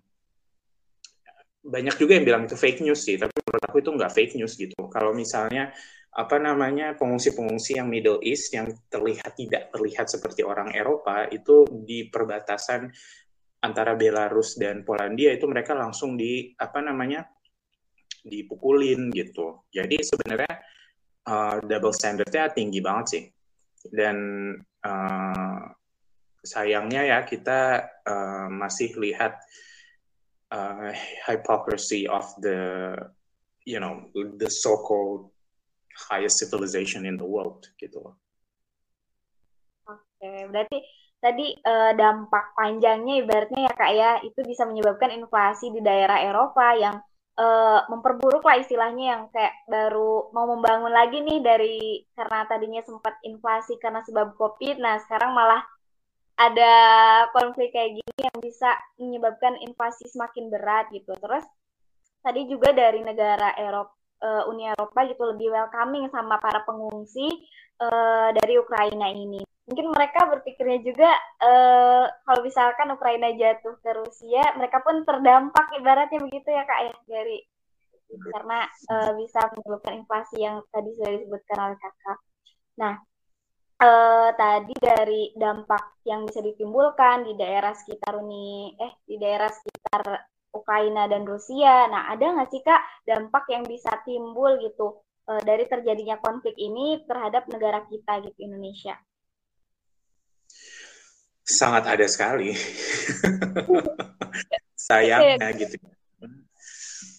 banyak 1.60 1.98
juga 1.98 2.22
yang 2.22 2.26
bilang 2.26 2.44
itu 2.46 2.54
fake 2.54 2.86
news 2.86 3.02
sih 3.02 3.18
tapi 3.18 3.34
menurut 3.34 3.64
aku 3.66 3.78
itu 3.82 3.90
nggak 3.90 4.14
fake 4.14 4.34
news 4.38 4.54
gitu. 4.54 4.80
Kalau 4.94 5.12
misalnya 5.18 5.74
apa 6.10 6.42
namanya 6.42 6.98
pengungsi-pengungsi 6.98 7.78
yang 7.78 7.90
Middle 7.90 8.22
East 8.26 8.54
yang 8.54 8.70
terlihat 8.90 9.38
tidak 9.38 9.74
terlihat 9.74 10.10
seperti 10.10 10.42
orang 10.42 10.74
Eropa 10.74 11.30
itu 11.30 11.66
di 11.86 12.10
perbatasan 12.10 12.90
antara 13.60 13.96
Belarus 13.96 14.56
dan 14.56 14.88
Polandia 14.88 15.36
itu 15.36 15.46
mereka 15.48 15.76
langsung 15.76 16.16
di 16.16 16.56
apa 16.56 16.80
namanya 16.80 17.28
dipukulin 18.24 19.12
gitu. 19.12 19.64
Jadi 19.72 20.00
sebenarnya 20.00 20.54
uh, 21.28 21.60
double 21.64 21.96
standardnya 21.96 22.52
tinggi 22.52 22.80
banget 22.80 23.06
sih. 23.08 23.24
Dan 23.80 24.18
uh, 24.84 25.64
sayangnya 26.44 27.04
ya 27.04 27.20
kita 27.28 27.84
uh, 28.08 28.48
masih 28.52 28.96
lihat 29.00 29.40
uh, 30.52 30.92
hypocrisy 31.28 32.08
of 32.08 32.28
the 32.44 32.96
you 33.68 33.80
know 33.80 34.08
the 34.40 34.48
so-called 34.48 35.32
highest 36.08 36.40
civilization 36.40 37.04
in 37.04 37.20
the 37.20 37.28
world 37.28 37.68
gitu. 37.76 38.16
Oke, 39.90 40.00
okay, 40.20 40.48
berarti 40.48 40.80
tadi 41.20 41.52
uh, 41.52 41.92
dampak 41.96 42.56
panjangnya 42.56 43.24
ibaratnya 43.24 43.68
ya 43.68 43.74
kak 43.76 43.92
ya 43.92 44.12
itu 44.24 44.40
bisa 44.48 44.64
menyebabkan 44.64 45.12
inflasi 45.12 45.72
di 45.72 45.84
daerah 45.84 46.24
Eropa 46.24 46.72
yang 46.80 46.96
uh, 47.40 47.80
memperburuk 47.88 48.44
lah 48.44 48.60
istilahnya 48.60 49.06
yang 49.16 49.22
kayak 49.32 49.56
baru 49.68 50.32
mau 50.36 50.48
membangun 50.48 50.92
lagi 50.92 51.24
nih 51.24 51.40
dari 51.40 52.04
karena 52.16 52.48
tadinya 52.48 52.82
sempat 52.84 53.16
inflasi 53.24 53.80
karena 53.80 54.04
sebab 54.04 54.36
COVID, 54.36 54.80
nah 54.80 55.00
sekarang 55.04 55.32
malah 55.32 55.64
ada 56.40 56.74
konflik 57.36 57.76
kayak 57.76 58.00
gini 58.00 58.20
yang 58.24 58.38
bisa 58.40 58.72
menyebabkan 58.96 59.60
inflasi 59.60 60.08
semakin 60.08 60.48
berat 60.48 60.88
gitu. 60.96 61.12
Terus 61.20 61.44
tadi 62.24 62.48
juga 62.48 62.72
dari 62.72 63.04
negara 63.04 63.56
Eropa 63.60 64.00
uh, 64.24 64.52
Uni 64.52 64.68
Eropa 64.68 65.08
gitu 65.08 65.24
lebih 65.36 65.52
welcoming 65.52 66.08
sama 66.12 66.40
para 66.40 66.64
pengungsi 66.68 67.28
uh, 67.80 68.30
dari 68.36 68.60
Ukraina 68.60 69.12
ini 69.12 69.44
mungkin 69.70 69.94
mereka 69.94 70.26
berpikirnya 70.26 70.82
juga 70.82 71.14
uh, 71.46 72.10
kalau 72.26 72.42
misalkan 72.42 72.90
Ukraina 72.90 73.30
jatuh 73.38 73.78
ke 73.86 73.94
Rusia, 73.94 74.42
mereka 74.58 74.82
pun 74.82 75.06
terdampak 75.06 75.78
ibaratnya 75.78 76.18
begitu 76.26 76.50
ya 76.50 76.66
kak 76.66 76.90
ya 76.90 76.94
dari 77.06 77.38
karena 78.10 78.66
uh, 78.90 79.14
bisa 79.14 79.46
menyebabkan 79.54 80.02
inflasi 80.02 80.42
yang 80.42 80.66
tadi 80.74 80.90
sudah 80.98 81.12
disebutkan 81.14 81.58
oleh 81.62 81.78
kakak. 81.78 82.20
Nah, 82.82 82.94
uh, 83.86 84.30
tadi 84.34 84.74
dari 84.82 85.24
dampak 85.38 86.02
yang 86.10 86.26
bisa 86.26 86.42
ditimbulkan 86.42 87.30
di 87.30 87.38
daerah 87.38 87.78
sekitar 87.78 88.18
Uni, 88.18 88.74
eh 88.74 88.98
di 89.06 89.22
daerah 89.22 89.54
sekitar 89.54 90.02
Ukraina 90.50 91.06
dan 91.06 91.30
Rusia. 91.30 91.86
Nah, 91.86 92.10
ada 92.10 92.26
nggak 92.34 92.50
sih 92.50 92.66
kak 92.66 93.06
dampak 93.06 93.46
yang 93.54 93.62
bisa 93.70 94.02
timbul 94.02 94.58
gitu 94.58 94.98
uh, 95.30 95.42
dari 95.46 95.70
terjadinya 95.70 96.18
konflik 96.18 96.58
ini 96.58 97.06
terhadap 97.06 97.46
negara 97.46 97.86
kita 97.86 98.26
gitu 98.26 98.40
Indonesia? 98.42 98.98
Sangat 101.46 101.86
ada 101.86 102.06
sekali. 102.10 102.54
Sayangnya 104.90 105.50
gitu. 105.54 105.78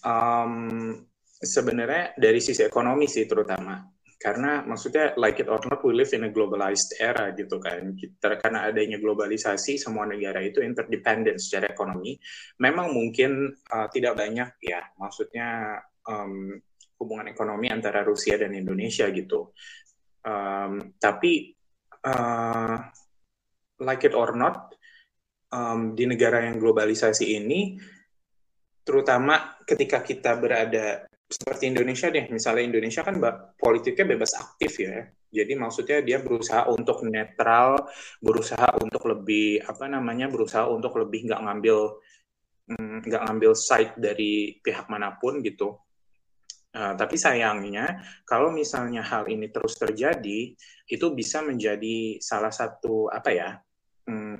Um, 0.03 1.05
sebenarnya 1.39 2.13
dari 2.19 2.43
sisi 2.43 2.61
ekonomi 2.67 3.07
sih 3.07 3.25
terutama. 3.25 3.79
Karena 4.21 4.61
maksudnya 4.61 5.17
like 5.17 5.41
it 5.41 5.49
or 5.49 5.57
not 5.65 5.81
we 5.81 5.97
live 5.97 6.13
in 6.13 6.29
a 6.29 6.29
globalized 6.29 6.93
era 7.01 7.33
gitu 7.33 7.57
kan. 7.57 7.97
Kita, 7.97 8.37
karena 8.37 8.69
adanya 8.69 9.01
globalisasi 9.01 9.81
semua 9.81 10.05
negara 10.05 10.45
itu 10.45 10.61
interdependent 10.61 11.41
secara 11.41 11.73
ekonomi. 11.73 12.21
Memang 12.61 12.93
mungkin 12.93 13.49
uh, 13.49 13.89
tidak 13.89 14.21
banyak 14.21 14.61
ya. 14.61 14.85
Maksudnya 15.01 15.81
um, 16.05 16.53
hubungan 17.01 17.33
ekonomi 17.33 17.73
antara 17.73 18.05
Rusia 18.05 18.37
dan 18.37 18.53
Indonesia 18.53 19.09
gitu. 19.09 19.49
Um, 20.21 20.93
tapi 21.01 21.49
uh, 22.05 22.77
like 23.81 24.05
it 24.05 24.13
or 24.13 24.37
not, 24.37 24.77
um, 25.49 25.97
di 25.97 26.05
negara 26.05 26.45
yang 26.45 26.61
globalisasi 26.61 27.41
ini, 27.41 27.75
terutama 28.85 29.57
ketika 29.65 30.05
kita 30.05 30.37
berada 30.37 31.09
seperti 31.25 31.71
Indonesia 31.73 32.13
deh, 32.13 32.29
misalnya 32.29 32.63
Indonesia 32.69 33.01
kan 33.01 33.17
politiknya 33.57 34.05
bebas 34.13 34.35
aktif 34.37 34.83
ya, 34.83 35.07
jadi 35.31 35.55
maksudnya 35.55 36.03
dia 36.03 36.19
berusaha 36.19 36.67
untuk 36.67 37.07
netral, 37.07 37.87
berusaha 38.19 38.75
untuk 38.83 39.07
lebih 39.07 39.63
apa 39.63 39.87
namanya, 39.87 40.27
berusaha 40.27 40.67
untuk 40.67 40.99
lebih 40.99 41.31
nggak 41.31 41.41
ngambil 41.47 41.77
mm, 42.67 43.07
nggak 43.07 43.23
ngambil 43.31 43.51
side 43.55 43.95
dari 43.95 44.59
pihak 44.59 44.91
mana 44.91 45.15
pun 45.15 45.39
gitu. 45.39 45.79
Uh, 46.71 46.95
tapi 46.95 47.19
sayangnya, 47.19 47.99
kalau 48.23 48.47
misalnya 48.47 49.03
hal 49.03 49.27
ini 49.27 49.51
terus 49.51 49.75
terjadi, 49.75 50.55
itu 50.87 51.05
bisa 51.11 51.43
menjadi 51.43 52.15
salah 52.23 52.51
satu 52.51 53.11
apa 53.11 53.29
ya? 53.35 53.59
Hmm, 54.07 54.39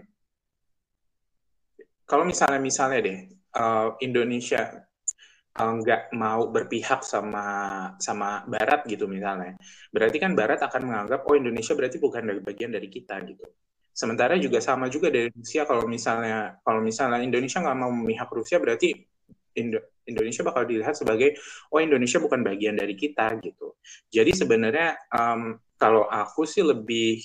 kalau 2.08 2.24
misalnya 2.28 2.60
misalnya 2.60 3.00
deh, 3.04 3.20
uh, 3.56 3.96
Indonesia 4.00 4.84
uh, 5.60 5.74
nggak 5.80 6.16
mau 6.16 6.48
berpihak 6.52 7.04
sama 7.04 7.48
sama 8.00 8.48
Barat 8.48 8.84
gitu 8.88 9.12
misalnya, 9.12 9.60
berarti 9.92 10.18
kan 10.20 10.32
Barat 10.32 10.60
akan 10.64 10.88
menganggap 10.88 11.28
oh 11.28 11.36
Indonesia 11.36 11.76
berarti 11.76 12.00
bukan 12.00 12.24
dari 12.28 12.40
bagian 12.44 12.72
dari 12.72 12.88
kita 12.88 13.16
gitu. 13.28 13.44
Sementara 13.92 14.40
juga 14.40 14.64
sama 14.64 14.88
juga 14.88 15.12
dari 15.12 15.28
Rusia 15.36 15.68
kalau 15.68 15.84
misalnya 15.84 16.60
kalau 16.64 16.80
misalnya 16.80 17.20
Indonesia 17.20 17.60
nggak 17.60 17.80
mau 17.80 17.92
memihak 17.92 18.32
Rusia 18.32 18.56
berarti 18.60 19.11
Indo 19.58 19.80
Indonesia 20.08 20.42
bakal 20.42 20.66
dilihat 20.66 20.98
sebagai 20.98 21.38
oh 21.72 21.80
Indonesia 21.80 22.18
bukan 22.18 22.42
bagian 22.42 22.76
dari 22.76 22.98
kita 22.98 23.38
gitu. 23.40 23.78
Jadi 24.10 24.32
sebenarnya 24.34 24.98
um, 25.14 25.56
kalau 25.78 26.10
aku 26.10 26.44
sih 26.44 26.66
lebih 26.66 27.22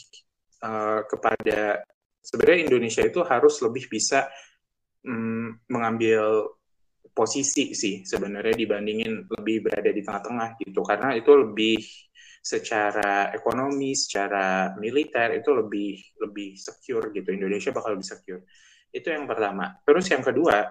uh, 0.62 1.02
kepada 1.08 1.82
sebenarnya 2.20 2.68
Indonesia 2.68 3.02
itu 3.02 3.20
harus 3.24 3.58
lebih 3.64 3.88
bisa 3.88 4.28
um, 5.06 5.56
mengambil 5.70 6.52
posisi 7.16 7.72
sih 7.72 8.04
sebenarnya 8.04 8.52
dibandingin 8.52 9.24
lebih 9.40 9.64
berada 9.64 9.88
di 9.88 10.04
tengah-tengah 10.04 10.60
gitu 10.60 10.84
karena 10.84 11.16
itu 11.16 11.32
lebih 11.32 11.80
secara 12.46 13.34
ekonomi, 13.34 13.98
secara 13.98 14.70
militer 14.78 15.34
itu 15.34 15.50
lebih 15.50 15.98
lebih 16.22 16.54
secure 16.54 17.10
gitu. 17.10 17.34
Indonesia 17.34 17.74
bakal 17.74 17.98
lebih 17.98 18.06
secure. 18.06 18.46
Itu 18.94 19.10
yang 19.10 19.26
pertama. 19.26 19.74
Terus 19.82 20.06
yang 20.14 20.22
kedua, 20.22 20.62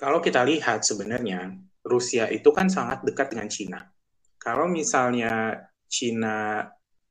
kalau 0.00 0.24
kita 0.24 0.40
lihat 0.48 0.80
sebenarnya 0.80 1.52
Rusia 1.84 2.24
itu 2.32 2.48
kan 2.56 2.72
sangat 2.72 3.04
dekat 3.04 3.36
dengan 3.36 3.52
Cina. 3.52 3.80
Kalau 4.40 4.64
misalnya 4.64 5.52
Cina, 5.84 6.64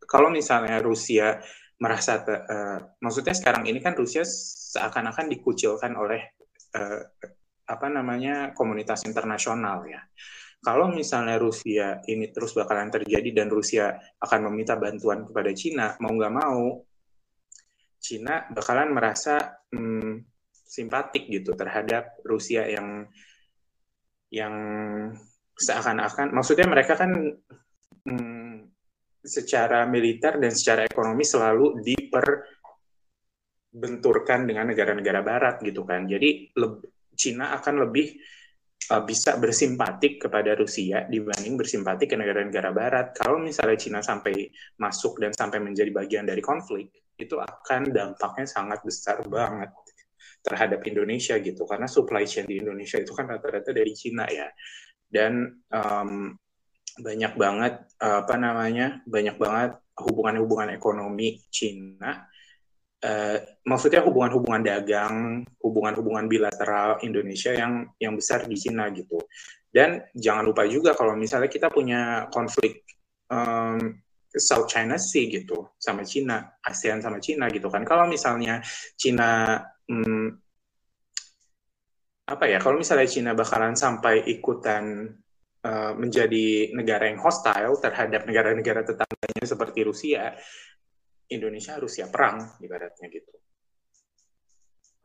kalau 0.10 0.34
misalnya 0.34 0.82
Rusia 0.82 1.38
merasa, 1.78 2.26
uh, 2.26 2.98
maksudnya 2.98 3.38
sekarang 3.38 3.70
ini 3.70 3.78
kan 3.78 3.94
Rusia 3.94 4.26
seakan-akan 4.26 5.30
dikucilkan 5.30 5.94
oleh 5.94 6.34
uh, 6.74 7.02
apa 7.70 7.88
namanya 7.94 8.58
komunitas 8.58 9.06
internasional 9.06 9.86
ya. 9.86 10.02
Kalau 10.60 10.90
misalnya 10.90 11.38
Rusia 11.38 12.02
ini 12.10 12.34
terus 12.34 12.58
bakalan 12.58 12.90
terjadi 12.90 13.32
dan 13.32 13.48
Rusia 13.54 13.96
akan 14.20 14.50
meminta 14.50 14.76
bantuan 14.76 15.30
kepada 15.30 15.54
Cina, 15.54 15.94
mau 16.02 16.12
nggak 16.12 16.34
mau, 16.36 16.84
Cina 18.00 18.50
bakalan 18.52 18.92
merasa 18.92 19.60
hmm, 19.72 19.99
simpatik 20.70 21.26
gitu 21.26 21.58
terhadap 21.58 22.22
Rusia 22.22 22.70
yang 22.70 23.10
yang 24.30 24.54
seakan-akan 25.58 26.30
maksudnya 26.30 26.70
mereka 26.70 26.94
kan 26.94 27.10
hmm, 28.06 28.70
secara 29.26 29.90
militer 29.90 30.38
dan 30.40 30.54
secara 30.54 30.86
ekonomi 30.86 31.26
selalu 31.26 31.82
diperbenturkan 31.82 34.46
dengan 34.48 34.72
negara-negara 34.72 35.26
barat 35.26 35.58
gitu 35.66 35.82
kan. 35.84 36.08
Jadi 36.08 36.54
Cina 37.20 37.52
akan 37.60 37.84
lebih 37.90 38.16
uh, 38.96 39.04
bisa 39.04 39.36
bersimpatik 39.36 40.24
kepada 40.24 40.56
Rusia 40.56 41.04
dibanding 41.12 41.60
bersimpatik 41.60 42.16
ke 42.16 42.18
negara-negara 42.18 42.72
barat. 42.72 43.12
Kalau 43.12 43.44
misalnya 43.44 43.76
Cina 43.76 44.00
sampai 44.00 44.48
masuk 44.80 45.20
dan 45.20 45.36
sampai 45.36 45.60
menjadi 45.60 45.92
bagian 45.92 46.24
dari 46.24 46.40
konflik, 46.40 46.96
itu 47.20 47.36
akan 47.36 47.92
dampaknya 47.92 48.48
sangat 48.48 48.80
besar 48.88 49.20
banget 49.28 49.76
terhadap 50.42 50.84
Indonesia 50.88 51.36
gitu. 51.40 51.64
Karena 51.68 51.86
supply 51.86 52.24
chain 52.24 52.48
di 52.48 52.60
Indonesia 52.60 53.00
itu 53.00 53.12
kan 53.16 53.28
rata-rata 53.28 53.72
dari 53.72 53.94
Cina 53.96 54.26
ya. 54.28 54.48
Dan 55.10 55.50
um, 55.74 56.34
banyak 57.00 57.34
banget 57.40 57.74
apa 58.00 58.36
namanya 58.36 59.00
banyak 59.08 59.40
banget 59.40 59.72
hubungan-hubungan 60.00 60.76
ekonomi 60.76 61.40
Cina. 61.48 62.28
Uh, 63.00 63.40
maksudnya 63.64 64.04
hubungan-hubungan 64.04 64.60
dagang 64.60 65.48
hubungan-hubungan 65.64 66.28
bilateral 66.28 67.00
Indonesia 67.00 67.56
yang 67.56 67.88
yang 67.96 68.20
besar 68.20 68.44
di 68.44 68.60
Cina 68.60 68.92
gitu. 68.92 69.24
Dan 69.72 70.04
jangan 70.12 70.44
lupa 70.50 70.68
juga 70.68 70.92
kalau 70.98 71.16
misalnya 71.16 71.48
kita 71.48 71.72
punya 71.72 72.28
konflik 72.34 72.84
um, 73.32 73.96
South 74.36 74.70
China 74.70 75.00
Sea 75.00 75.26
gitu 75.26 75.74
sama 75.82 76.06
Cina, 76.06 76.60
ASEAN 76.62 77.02
sama 77.02 77.18
Cina 77.18 77.50
gitu 77.50 77.72
kan. 77.72 77.82
Kalau 77.88 78.06
misalnya 78.06 78.62
Cina 79.00 79.62
hmm, 79.90 80.28
apa 82.30 82.46
ya 82.46 82.62
kalau 82.62 82.78
misalnya 82.78 83.10
Cina 83.10 83.32
bakalan 83.34 83.74
sampai 83.74 84.22
ikutan 84.30 85.10
uh, 85.66 85.94
menjadi 85.98 86.72
negara 86.78 87.10
yang 87.10 87.18
hostile 87.18 87.74
terhadap 87.82 88.30
negara-negara 88.30 88.86
tetangganya 88.86 89.46
seperti 89.46 89.80
Rusia, 89.82 90.38
Indonesia 91.34 91.74
harus 91.74 91.98
siap 91.98 92.14
perang 92.14 92.54
ibaratnya 92.62 93.10
gitu. 93.10 93.34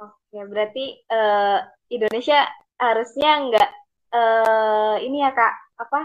Oke, 0.04 0.38
berarti 0.44 1.00
uh, 1.08 1.64
Indonesia 1.88 2.44
harusnya 2.76 3.30
nggak 3.48 3.70
uh, 4.12 4.96
ini 5.00 5.24
ya 5.24 5.30
kak 5.32 5.54
apa 5.80 6.00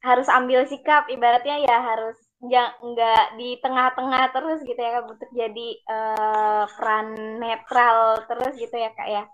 harus 0.00 0.28
ambil 0.28 0.64
sikap 0.66 1.06
ibaratnya 1.08 1.64
ya 1.64 1.76
harus 1.80 2.16
nggak 2.40 3.36
di 3.36 3.60
tengah-tengah 3.60 4.32
terus 4.32 4.64
gitu 4.64 4.80
ya 4.80 4.96
kak 4.96 5.12
untuk 5.12 5.30
jadi 5.36 5.68
uh, 5.92 6.64
peran 6.72 7.08
netral 7.36 8.24
terus 8.24 8.56
gitu 8.56 8.72
ya 8.80 8.90
kak 8.96 9.08
ya 9.12 9.24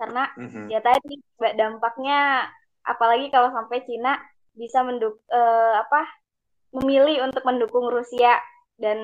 karena 0.00 0.24
mm-hmm. 0.40 0.66
ya 0.72 0.80
tadi 0.80 1.20
dampaknya 1.54 2.48
apalagi 2.82 3.28
kalau 3.28 3.52
sampai 3.52 3.84
Cina 3.84 4.16
bisa 4.56 4.80
menduk 4.80 5.20
uh, 5.28 5.76
apa 5.78 6.08
memilih 6.72 7.28
untuk 7.28 7.44
mendukung 7.44 7.86
Rusia 7.92 8.40
dan 8.80 8.98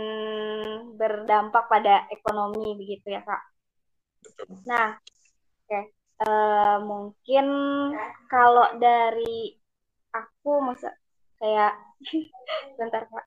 berdampak 0.97 1.69
pada 1.69 2.09
ekonomi 2.11 2.75
begitu 2.75 3.13
ya 3.13 3.23
kak. 3.23 3.43
Nah, 4.67 4.97
oke 4.97 5.69
okay. 5.69 5.85
uh, 6.25 6.27
eh, 6.27 6.77
mungkin 6.83 7.47
kalau 8.27 8.75
dari 8.81 9.55
aku 10.11 10.65
masa 10.65 10.91
kayak 11.39 11.73
bentar 12.79 13.03
kak 13.07 13.27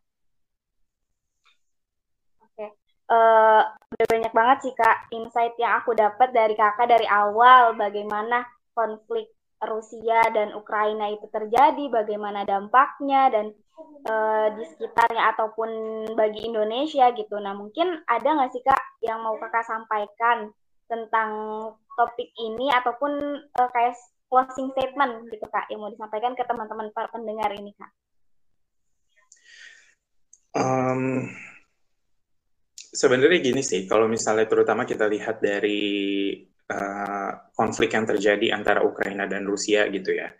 oke 2.43 2.65
uh, 3.11 3.61
udah 3.67 4.07
banyak 4.07 4.33
banget 4.35 4.57
sih 4.63 4.73
kak 4.75 5.07
insight 5.11 5.55
yang 5.59 5.79
aku 5.79 5.95
dapat 5.95 6.29
dari 6.31 6.55
kakak 6.55 6.87
dari 6.87 7.07
awal 7.07 7.75
bagaimana 7.75 8.43
konflik 8.71 9.31
Rusia 9.61 10.25
dan 10.33 10.57
Ukraina 10.57 11.13
itu 11.13 11.29
terjadi, 11.29 11.85
bagaimana 11.93 12.41
dampaknya 12.41 13.29
dan 13.29 13.53
uh, 14.09 14.47
di 14.57 14.65
sekitarnya 14.73 15.37
ataupun 15.37 15.69
bagi 16.17 16.49
Indonesia 16.49 17.13
gitu. 17.13 17.37
Nah 17.37 17.53
mungkin 17.53 18.01
ada 18.09 18.25
nggak 18.25 18.51
sih 18.57 18.63
kak 18.65 18.81
yang 19.05 19.21
mau 19.21 19.37
kakak 19.37 19.65
sampaikan 19.69 20.49
tentang 20.89 21.29
topik 21.93 22.33
ini 22.41 22.73
ataupun 22.73 23.11
uh, 23.37 23.69
kayak 23.69 23.93
closing 24.31 24.71
statement 24.71 25.27
gitu 25.27 25.43
kak 25.51 25.67
yang 25.67 25.83
mau 25.83 25.91
disampaikan 25.91 26.31
ke 26.31 26.47
teman-teman 26.47 26.87
para 26.95 27.11
pendengar 27.11 27.51
ini 27.51 27.75
kak? 27.75 27.91
Um, 30.55 31.27
sebenarnya 32.95 33.39
gini 33.43 33.59
sih, 33.59 33.83
kalau 33.87 34.07
misalnya 34.07 34.47
terutama 34.47 34.87
kita 34.87 35.07
lihat 35.07 35.43
dari 35.43 36.31
uh, 36.71 37.51
konflik 37.55 37.91
yang 37.91 38.07
terjadi 38.07 38.55
antara 38.55 38.83
Ukraina 38.83 39.27
dan 39.27 39.43
Rusia 39.43 39.87
gitu 39.91 40.15
ya, 40.15 40.31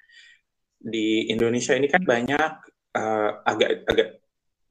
di 0.80 1.28
Indonesia 1.32 1.76
ini 1.76 1.88
kan 1.92 2.04
banyak 2.04 2.52
uh, 2.96 3.30
agak 3.44 3.88
agak 3.88 4.08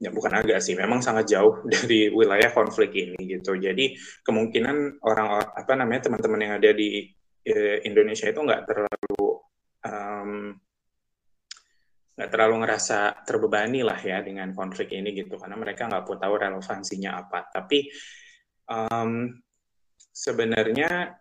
ya 0.01 0.09
bukan 0.13 0.33
agak 0.33 0.65
sih, 0.65 0.73
memang 0.77 1.05
sangat 1.05 1.29
jauh 1.29 1.61
dari 1.73 2.09
wilayah 2.09 2.53
konflik 2.53 2.97
ini 2.97 3.21
gitu. 3.37 3.57
Jadi 3.57 3.97
kemungkinan 4.25 5.05
orang 5.05 5.29
apa 5.53 5.73
namanya 5.77 6.09
teman-teman 6.09 6.41
yang 6.41 6.55
ada 6.57 6.73
di 6.73 7.05
uh, 7.49 7.79
Indonesia 7.87 8.29
itu 8.29 8.41
nggak 8.41 8.65
terlalu 8.69 9.41
nggak 12.21 12.37
terlalu 12.37 12.55
ngerasa 12.61 13.25
terbebani 13.25 13.81
lah 13.81 13.97
ya 13.97 14.21
dengan 14.21 14.53
konflik 14.53 14.93
ini 14.93 15.17
gitu. 15.17 15.41
Karena 15.41 15.57
mereka 15.57 15.89
nggak 15.89 16.05
pun 16.05 16.21
tahu 16.21 16.35
relevansinya 16.37 17.17
apa. 17.17 17.49
Tapi 17.49 17.89
um, 18.69 19.33
sebenarnya 19.97 21.17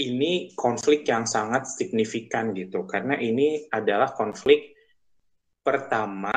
ini 0.00 0.56
konflik 0.56 1.04
yang 1.04 1.28
sangat 1.28 1.68
signifikan 1.68 2.56
gitu. 2.56 2.88
Karena 2.88 3.20
ini 3.20 3.68
adalah 3.68 4.16
konflik 4.16 4.72
pertama 5.60 6.32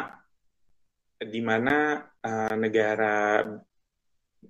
di 1.16 1.40
mana 1.40 1.96
uh, 2.20 2.56
negara 2.60 3.40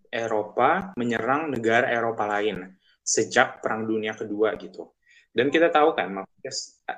Eropa 0.10 0.98
menyerang 0.98 1.54
negara 1.54 1.94
Eropa 1.94 2.26
lain 2.26 2.74
sejak 3.10 3.66
Perang 3.66 3.90
Dunia 3.90 4.14
Kedua 4.14 4.54
gitu 4.62 4.94
dan 5.30 5.54
kita 5.54 5.70
tahu 5.70 5.94
kan, 5.94 6.10
maksudnya 6.10 6.54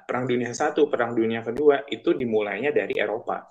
Perang 0.07 0.26
Dunia 0.26 0.51
Satu, 0.55 0.88
Perang 0.88 1.12
Dunia 1.12 1.43
Kedua 1.43 1.84
itu 1.91 2.16
dimulainya 2.16 2.72
dari 2.72 2.95
Eropa. 2.95 3.43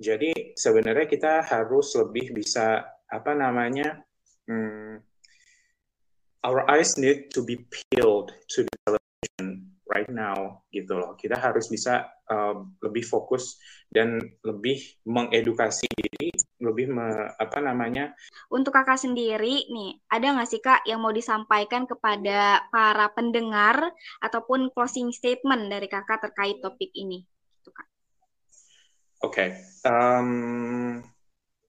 Jadi 0.00 0.56
sebenarnya 0.56 1.04
kita 1.04 1.44
harus 1.44 1.92
lebih 1.92 2.32
bisa 2.32 2.88
apa 3.04 3.36
namanya, 3.36 4.00
hmm, 4.48 4.96
our 6.40 6.64
eyes 6.72 6.96
need 6.96 7.28
to 7.28 7.44
be 7.44 7.68
peeled 7.68 8.32
to 8.48 8.64
the 8.64 8.96
right 9.88 10.10
now 10.12 10.62
gitu 10.68 10.96
loh. 10.96 11.16
Kita 11.16 11.40
harus 11.40 11.66
bisa 11.72 12.04
uh, 12.28 12.62
lebih 12.84 13.02
fokus 13.04 13.56
dan 13.88 14.20
lebih 14.44 14.78
mengedukasi 15.08 15.88
diri, 15.96 16.30
lebih 16.60 16.92
me, 16.92 17.08
apa 17.40 17.58
namanya? 17.64 18.12
Untuk 18.52 18.76
kakak 18.76 19.00
sendiri 19.00 19.66
nih, 19.72 19.96
ada 20.12 20.36
nggak 20.36 20.48
sih 20.48 20.60
kak 20.60 20.84
yang 20.84 21.00
mau 21.00 21.12
disampaikan 21.12 21.88
kepada 21.88 22.68
para 22.68 23.08
pendengar 23.16 23.90
ataupun 24.20 24.70
closing 24.76 25.10
statement 25.10 25.72
dari 25.72 25.88
kakak 25.88 26.20
terkait 26.28 26.60
topik 26.60 26.92
ini? 26.92 27.24
Gitu, 27.58 27.70
Oke, 27.72 27.90
okay. 29.18 29.48
um, 29.88 31.02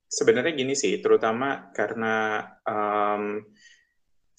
sebenarnya 0.05 0.53
gini 0.53 0.77
sih, 0.77 1.01
terutama 1.01 1.73
karena 1.73 2.45
um, 2.61 3.41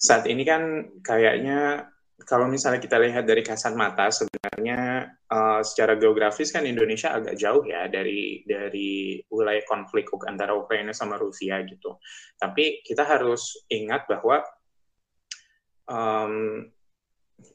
saat 0.01 0.25
ini 0.25 0.41
kan 0.41 0.63
kayaknya 1.05 1.90
kalau 2.27 2.45
misalnya 2.47 2.81
kita 2.81 2.97
lihat 3.01 3.23
dari 3.25 3.41
kasat 3.41 3.73
mata 3.73 4.09
sebenarnya 4.09 5.09
uh, 5.29 5.61
secara 5.61 5.97
geografis 5.97 6.53
kan 6.53 6.65
Indonesia 6.67 7.11
agak 7.11 7.35
jauh 7.37 7.63
ya 7.65 7.87
dari 7.87 8.45
dari 8.45 9.19
wilayah 9.31 9.63
konflik 9.65 10.09
antara 10.27 10.53
Ukraina 10.57 10.91
sama 10.91 11.17
Rusia 11.17 11.61
gitu. 11.65 11.97
Tapi 12.37 12.85
kita 12.85 13.05
harus 13.05 13.65
ingat 13.71 14.05
bahwa 14.09 14.43
um, 15.89 16.65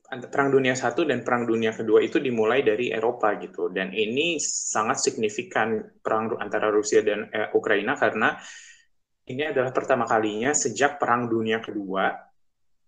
perang 0.07 0.51
dunia 0.51 0.75
satu 0.75 1.07
dan 1.07 1.23
perang 1.23 1.47
dunia 1.47 1.75
kedua 1.75 2.03
itu 2.03 2.19
dimulai 2.23 2.63
dari 2.63 2.91
Eropa 2.91 3.35
gitu 3.39 3.71
dan 3.71 3.91
ini 3.95 4.39
sangat 4.43 5.03
signifikan 5.03 5.79
perang 5.99 6.35
antara 6.39 6.71
Rusia 6.71 7.03
dan 7.03 7.27
eh, 7.31 7.51
Ukraina 7.55 7.95
karena 7.99 8.35
ini 9.27 9.43
adalah 9.51 9.75
pertama 9.75 10.07
kalinya 10.07 10.55
sejak 10.55 11.03
perang 11.03 11.27
dunia 11.27 11.59
kedua 11.59 12.27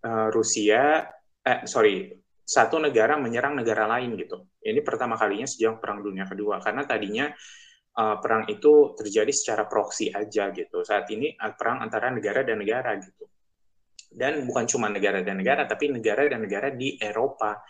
uh, 0.04 0.28
Rusia, 0.30 1.02
eh 1.48 1.64
sorry, 1.64 2.12
satu 2.44 2.76
negara 2.76 3.16
menyerang 3.16 3.56
negara 3.56 3.88
lain 3.88 4.16
gitu. 4.20 4.44
Ini 4.60 4.80
pertama 4.84 5.16
kalinya 5.16 5.48
sejak 5.48 5.80
Perang 5.80 6.04
Dunia 6.04 6.28
Kedua 6.28 6.60
karena 6.60 6.84
tadinya 6.84 7.26
uh, 7.96 8.16
perang 8.20 8.44
itu 8.48 8.92
terjadi 8.96 9.32
secara 9.32 9.64
proksi 9.64 10.12
aja 10.12 10.52
gitu. 10.52 10.84
Saat 10.84 11.08
ini 11.12 11.32
uh, 11.32 11.52
perang 11.56 11.80
antara 11.80 12.12
negara 12.12 12.44
dan 12.44 12.60
negara 12.60 12.96
gitu. 13.00 13.24
Dan 14.08 14.48
bukan 14.48 14.64
cuma 14.64 14.88
negara 14.88 15.20
dan 15.20 15.36
negara, 15.36 15.68
tapi 15.68 15.92
negara 15.92 16.24
dan 16.24 16.40
negara 16.40 16.72
di 16.72 16.96
Eropa. 16.96 17.60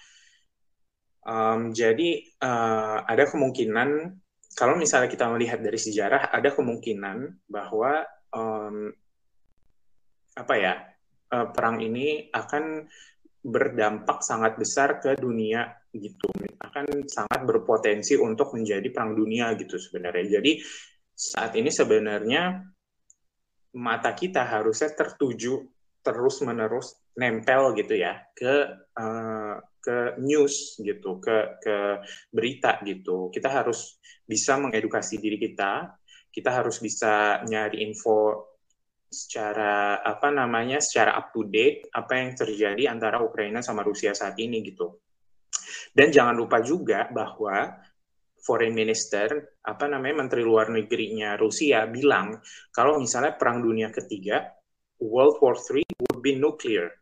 Um, 1.27 1.75
jadi 1.75 2.23
uh, 2.41 3.03
ada 3.03 3.27
kemungkinan 3.27 4.15
kalau 4.55 4.75
misalnya 4.75 5.11
kita 5.11 5.27
melihat 5.31 5.59
dari 5.63 5.79
sejarah, 5.79 6.31
ada 6.35 6.51
kemungkinan 6.55 7.47
bahwa 7.51 8.07
um, 8.35 8.91
apa 10.39 10.55
ya 10.55 10.75
uh, 11.35 11.51
perang 11.51 11.83
ini 11.83 12.31
akan 12.31 12.87
berdampak 13.49 14.21
sangat 14.21 14.61
besar 14.61 15.01
ke 15.01 15.17
dunia 15.17 15.65
gitu. 15.91 16.29
Akan 16.61 17.09
sangat 17.09 17.49
berpotensi 17.49 18.15
untuk 18.21 18.53
menjadi 18.55 18.85
perang 18.93 19.17
dunia 19.17 19.57
gitu 19.57 19.81
sebenarnya. 19.81 20.39
Jadi 20.41 20.61
saat 21.17 21.57
ini 21.57 21.73
sebenarnya 21.73 22.63
mata 23.75 24.13
kita 24.15 24.45
harusnya 24.47 24.93
tertuju 24.95 25.61
terus 26.05 26.41
menerus 26.47 26.95
nempel 27.19 27.75
gitu 27.75 27.99
ya 27.99 28.17
ke 28.33 28.55
uh, 28.97 29.55
ke 29.83 30.21
news 30.23 30.79
gitu 30.79 31.19
ke 31.19 31.59
ke 31.65 31.77
berita 32.31 32.79
gitu. 32.85 33.33
Kita 33.33 33.49
harus 33.51 33.99
bisa 34.29 34.61
mengedukasi 34.61 35.19
diri 35.19 35.41
kita 35.41 35.99
kita 36.29 36.51
harus 36.53 36.79
bisa 36.79 37.43
nyari 37.49 37.83
info 37.83 38.48
secara 39.09 40.05
apa 40.05 40.29
namanya 40.29 40.85
secara 40.85 41.17
up 41.17 41.33
to 41.33 41.49
date 41.49 41.89
apa 41.97 42.13
yang 42.21 42.37
terjadi 42.37 42.93
antara 42.93 43.25
Ukraina 43.25 43.65
sama 43.65 43.81
Rusia 43.81 44.13
saat 44.13 44.37
ini 44.37 44.61
gitu. 44.61 45.01
Dan 45.93 46.13
jangan 46.13 46.37
lupa 46.37 46.61
juga 46.61 47.09
bahwa 47.09 47.73
foreign 48.45 48.77
minister 48.77 49.59
apa 49.65 49.89
namanya 49.89 50.25
menteri 50.25 50.45
luar 50.45 50.73
negerinya 50.73 51.37
Rusia 51.41 51.89
bilang 51.89 52.39
kalau 52.71 53.01
misalnya 53.01 53.35
perang 53.35 53.65
dunia 53.65 53.91
ketiga 53.91 54.45
World 55.01 55.41
War 55.43 55.57
III 55.57 55.85
would 56.09 56.23
be 56.23 56.37
nuclear. 56.37 56.93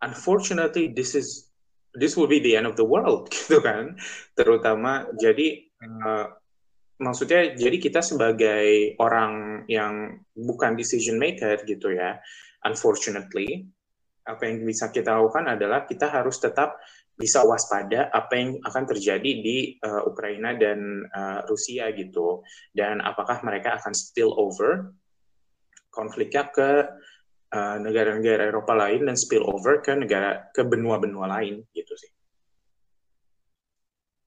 Unfortunately 0.00 0.92
this 0.92 1.16
is 1.16 1.48
this 1.96 2.16
will 2.16 2.28
be 2.28 2.40
the 2.40 2.56
end 2.56 2.68
of 2.68 2.76
the 2.76 2.84
world 2.84 3.28
gitu 3.34 3.60
kan. 3.60 3.96
Terutama 4.36 5.08
jadi 5.16 5.66
uh, 5.80 6.26
maksudnya 6.96 7.52
jadi 7.56 7.76
kita 7.76 8.00
sebagai 8.00 8.96
orang 9.00 9.64
yang 9.68 10.20
bukan 10.32 10.76
decision 10.76 11.20
maker 11.20 11.60
gitu 11.68 11.92
ya, 11.92 12.16
unfortunately, 12.64 13.68
apa 14.26 14.42
yang 14.48 14.66
bisa 14.66 14.90
kita 14.90 15.14
lakukan 15.14 15.54
adalah 15.54 15.86
kita 15.86 16.08
harus 16.10 16.40
tetap 16.42 16.80
bisa 17.16 17.40
waspada 17.46 18.12
apa 18.12 18.32
yang 18.36 18.50
akan 18.60 18.84
terjadi 18.84 19.30
di 19.40 19.80
uh, 19.80 20.04
Ukraina 20.04 20.52
dan 20.52 21.04
uh, 21.08 21.40
Rusia 21.48 21.88
gitu, 21.96 22.44
dan 22.76 23.00
apakah 23.00 23.40
mereka 23.40 23.80
akan 23.80 23.96
spill 23.96 24.36
over 24.36 24.92
konfliknya 25.88 26.52
ke 26.52 26.70
uh, 27.56 27.76
negara-negara 27.80 28.52
Eropa 28.52 28.76
lain 28.76 29.08
dan 29.08 29.16
spill 29.16 29.48
over 29.48 29.80
ke 29.80 29.96
negara 29.96 30.52
ke 30.52 30.60
benua-benua 30.60 31.24
lain 31.40 31.64
gitu 31.72 31.96
sih. 31.96 32.12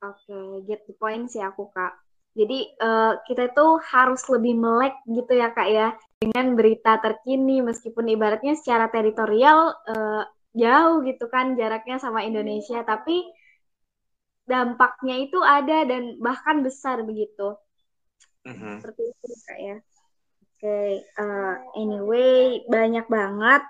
Oke, 0.01 0.31
okay, 0.31 0.47
get 0.65 0.81
the 0.89 0.95
point 0.97 1.29
sih 1.29 1.45
aku 1.45 1.69
kak. 1.69 2.08
Jadi 2.37 2.59
uh, 2.77 3.19
kita 3.25 3.51
itu 3.51 3.67
harus 3.89 4.21
lebih 4.29 4.53
melek 4.55 4.95
gitu 5.09 5.33
ya 5.33 5.49
kak 5.51 5.69
ya 5.69 5.87
dengan 6.19 6.53
berita 6.53 6.99
terkini 6.99 7.63
meskipun 7.63 8.05
ibaratnya 8.11 8.53
secara 8.53 8.91
teritorial 8.91 9.73
uh, 9.87 10.23
jauh 10.53 11.01
gitu 11.07 11.25
kan 11.31 11.55
jaraknya 11.55 11.97
sama 12.01 12.25
Indonesia 12.27 12.83
tapi 12.83 13.23
dampaknya 14.49 15.15
itu 15.21 15.39
ada 15.45 15.85
dan 15.85 16.17
bahkan 16.17 16.65
besar 16.65 17.05
begitu. 17.05 17.53
Mm-hmm. 18.49 18.73
Seperti 18.81 19.01
itu 19.05 19.25
kak 19.45 19.59
ya. 19.61 19.77
Oke, 20.59 20.67
okay. 20.67 20.91
uh, 21.15 21.23
eh, 21.23 21.55
anyway 21.79 22.59
banyak 22.67 23.07
banget 23.07 23.63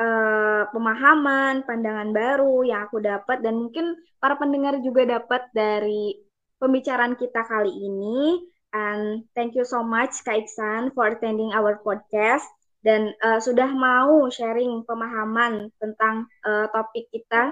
uh, 0.00 0.66
pemahaman, 0.74 1.62
pandangan 1.62 2.10
baru 2.10 2.66
yang 2.66 2.90
aku 2.90 2.98
dapat 2.98 3.44
dan 3.46 3.62
mungkin 3.62 3.94
para 4.18 4.34
pendengar 4.34 4.80
juga 4.82 5.06
dapat 5.06 5.46
dari 5.54 6.18
pembicaraan 6.62 7.18
kita 7.18 7.42
kali 7.42 7.74
ini. 7.74 8.46
And 8.72 9.26
thank 9.34 9.58
you 9.58 9.66
so 9.66 9.82
much 9.82 10.22
Kak 10.22 10.46
Iksan 10.46 10.94
for 10.94 11.10
attending 11.10 11.50
our 11.52 11.82
podcast 11.82 12.46
dan 12.86 13.12
uh, 13.20 13.42
sudah 13.42 13.68
mau 13.74 14.30
sharing 14.30 14.86
pemahaman 14.86 15.68
tentang 15.76 16.30
uh, 16.46 16.70
topik 16.70 17.10
kita 17.10 17.50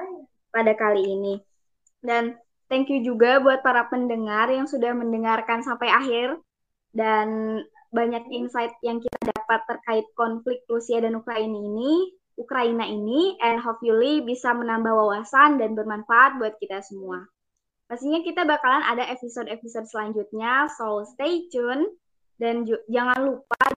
pada 0.55 0.73
kali 0.79 1.03
ini. 1.05 1.35
Dan 2.01 2.39
thank 2.73 2.89
you 2.89 3.03
juga 3.05 3.43
buat 3.43 3.61
para 3.61 3.85
pendengar 3.91 4.49
yang 4.49 4.65
sudah 4.65 4.97
mendengarkan 4.97 5.61
sampai 5.61 5.91
akhir 5.93 6.41
dan 6.97 7.61
banyak 7.91 8.23
insight 8.31 8.73
yang 8.81 9.03
kita 9.03 9.35
dapat 9.35 9.61
terkait 9.67 10.07
konflik 10.15 10.63
Rusia 10.71 11.03
dan 11.03 11.19
Ukraina 11.19 11.59
ini, 11.59 12.15
Ukraina 12.39 12.87
ini, 12.87 13.37
and 13.43 13.61
hopefully 13.61 14.23
bisa 14.23 14.55
menambah 14.55 14.95
wawasan 14.95 15.59
dan 15.59 15.77
bermanfaat 15.77 16.39
buat 16.39 16.55
kita 16.63 16.81
semua. 16.81 17.27
Pastinya 17.91 18.23
kita 18.23 18.47
bakalan 18.47 18.87
ada 18.87 19.03
episode-episode 19.11 19.91
selanjutnya, 19.91 20.71
so 20.71 21.03
stay 21.11 21.51
tune. 21.51 21.91
Dan 22.39 22.63
jangan 22.87 23.19
lupa 23.21 23.75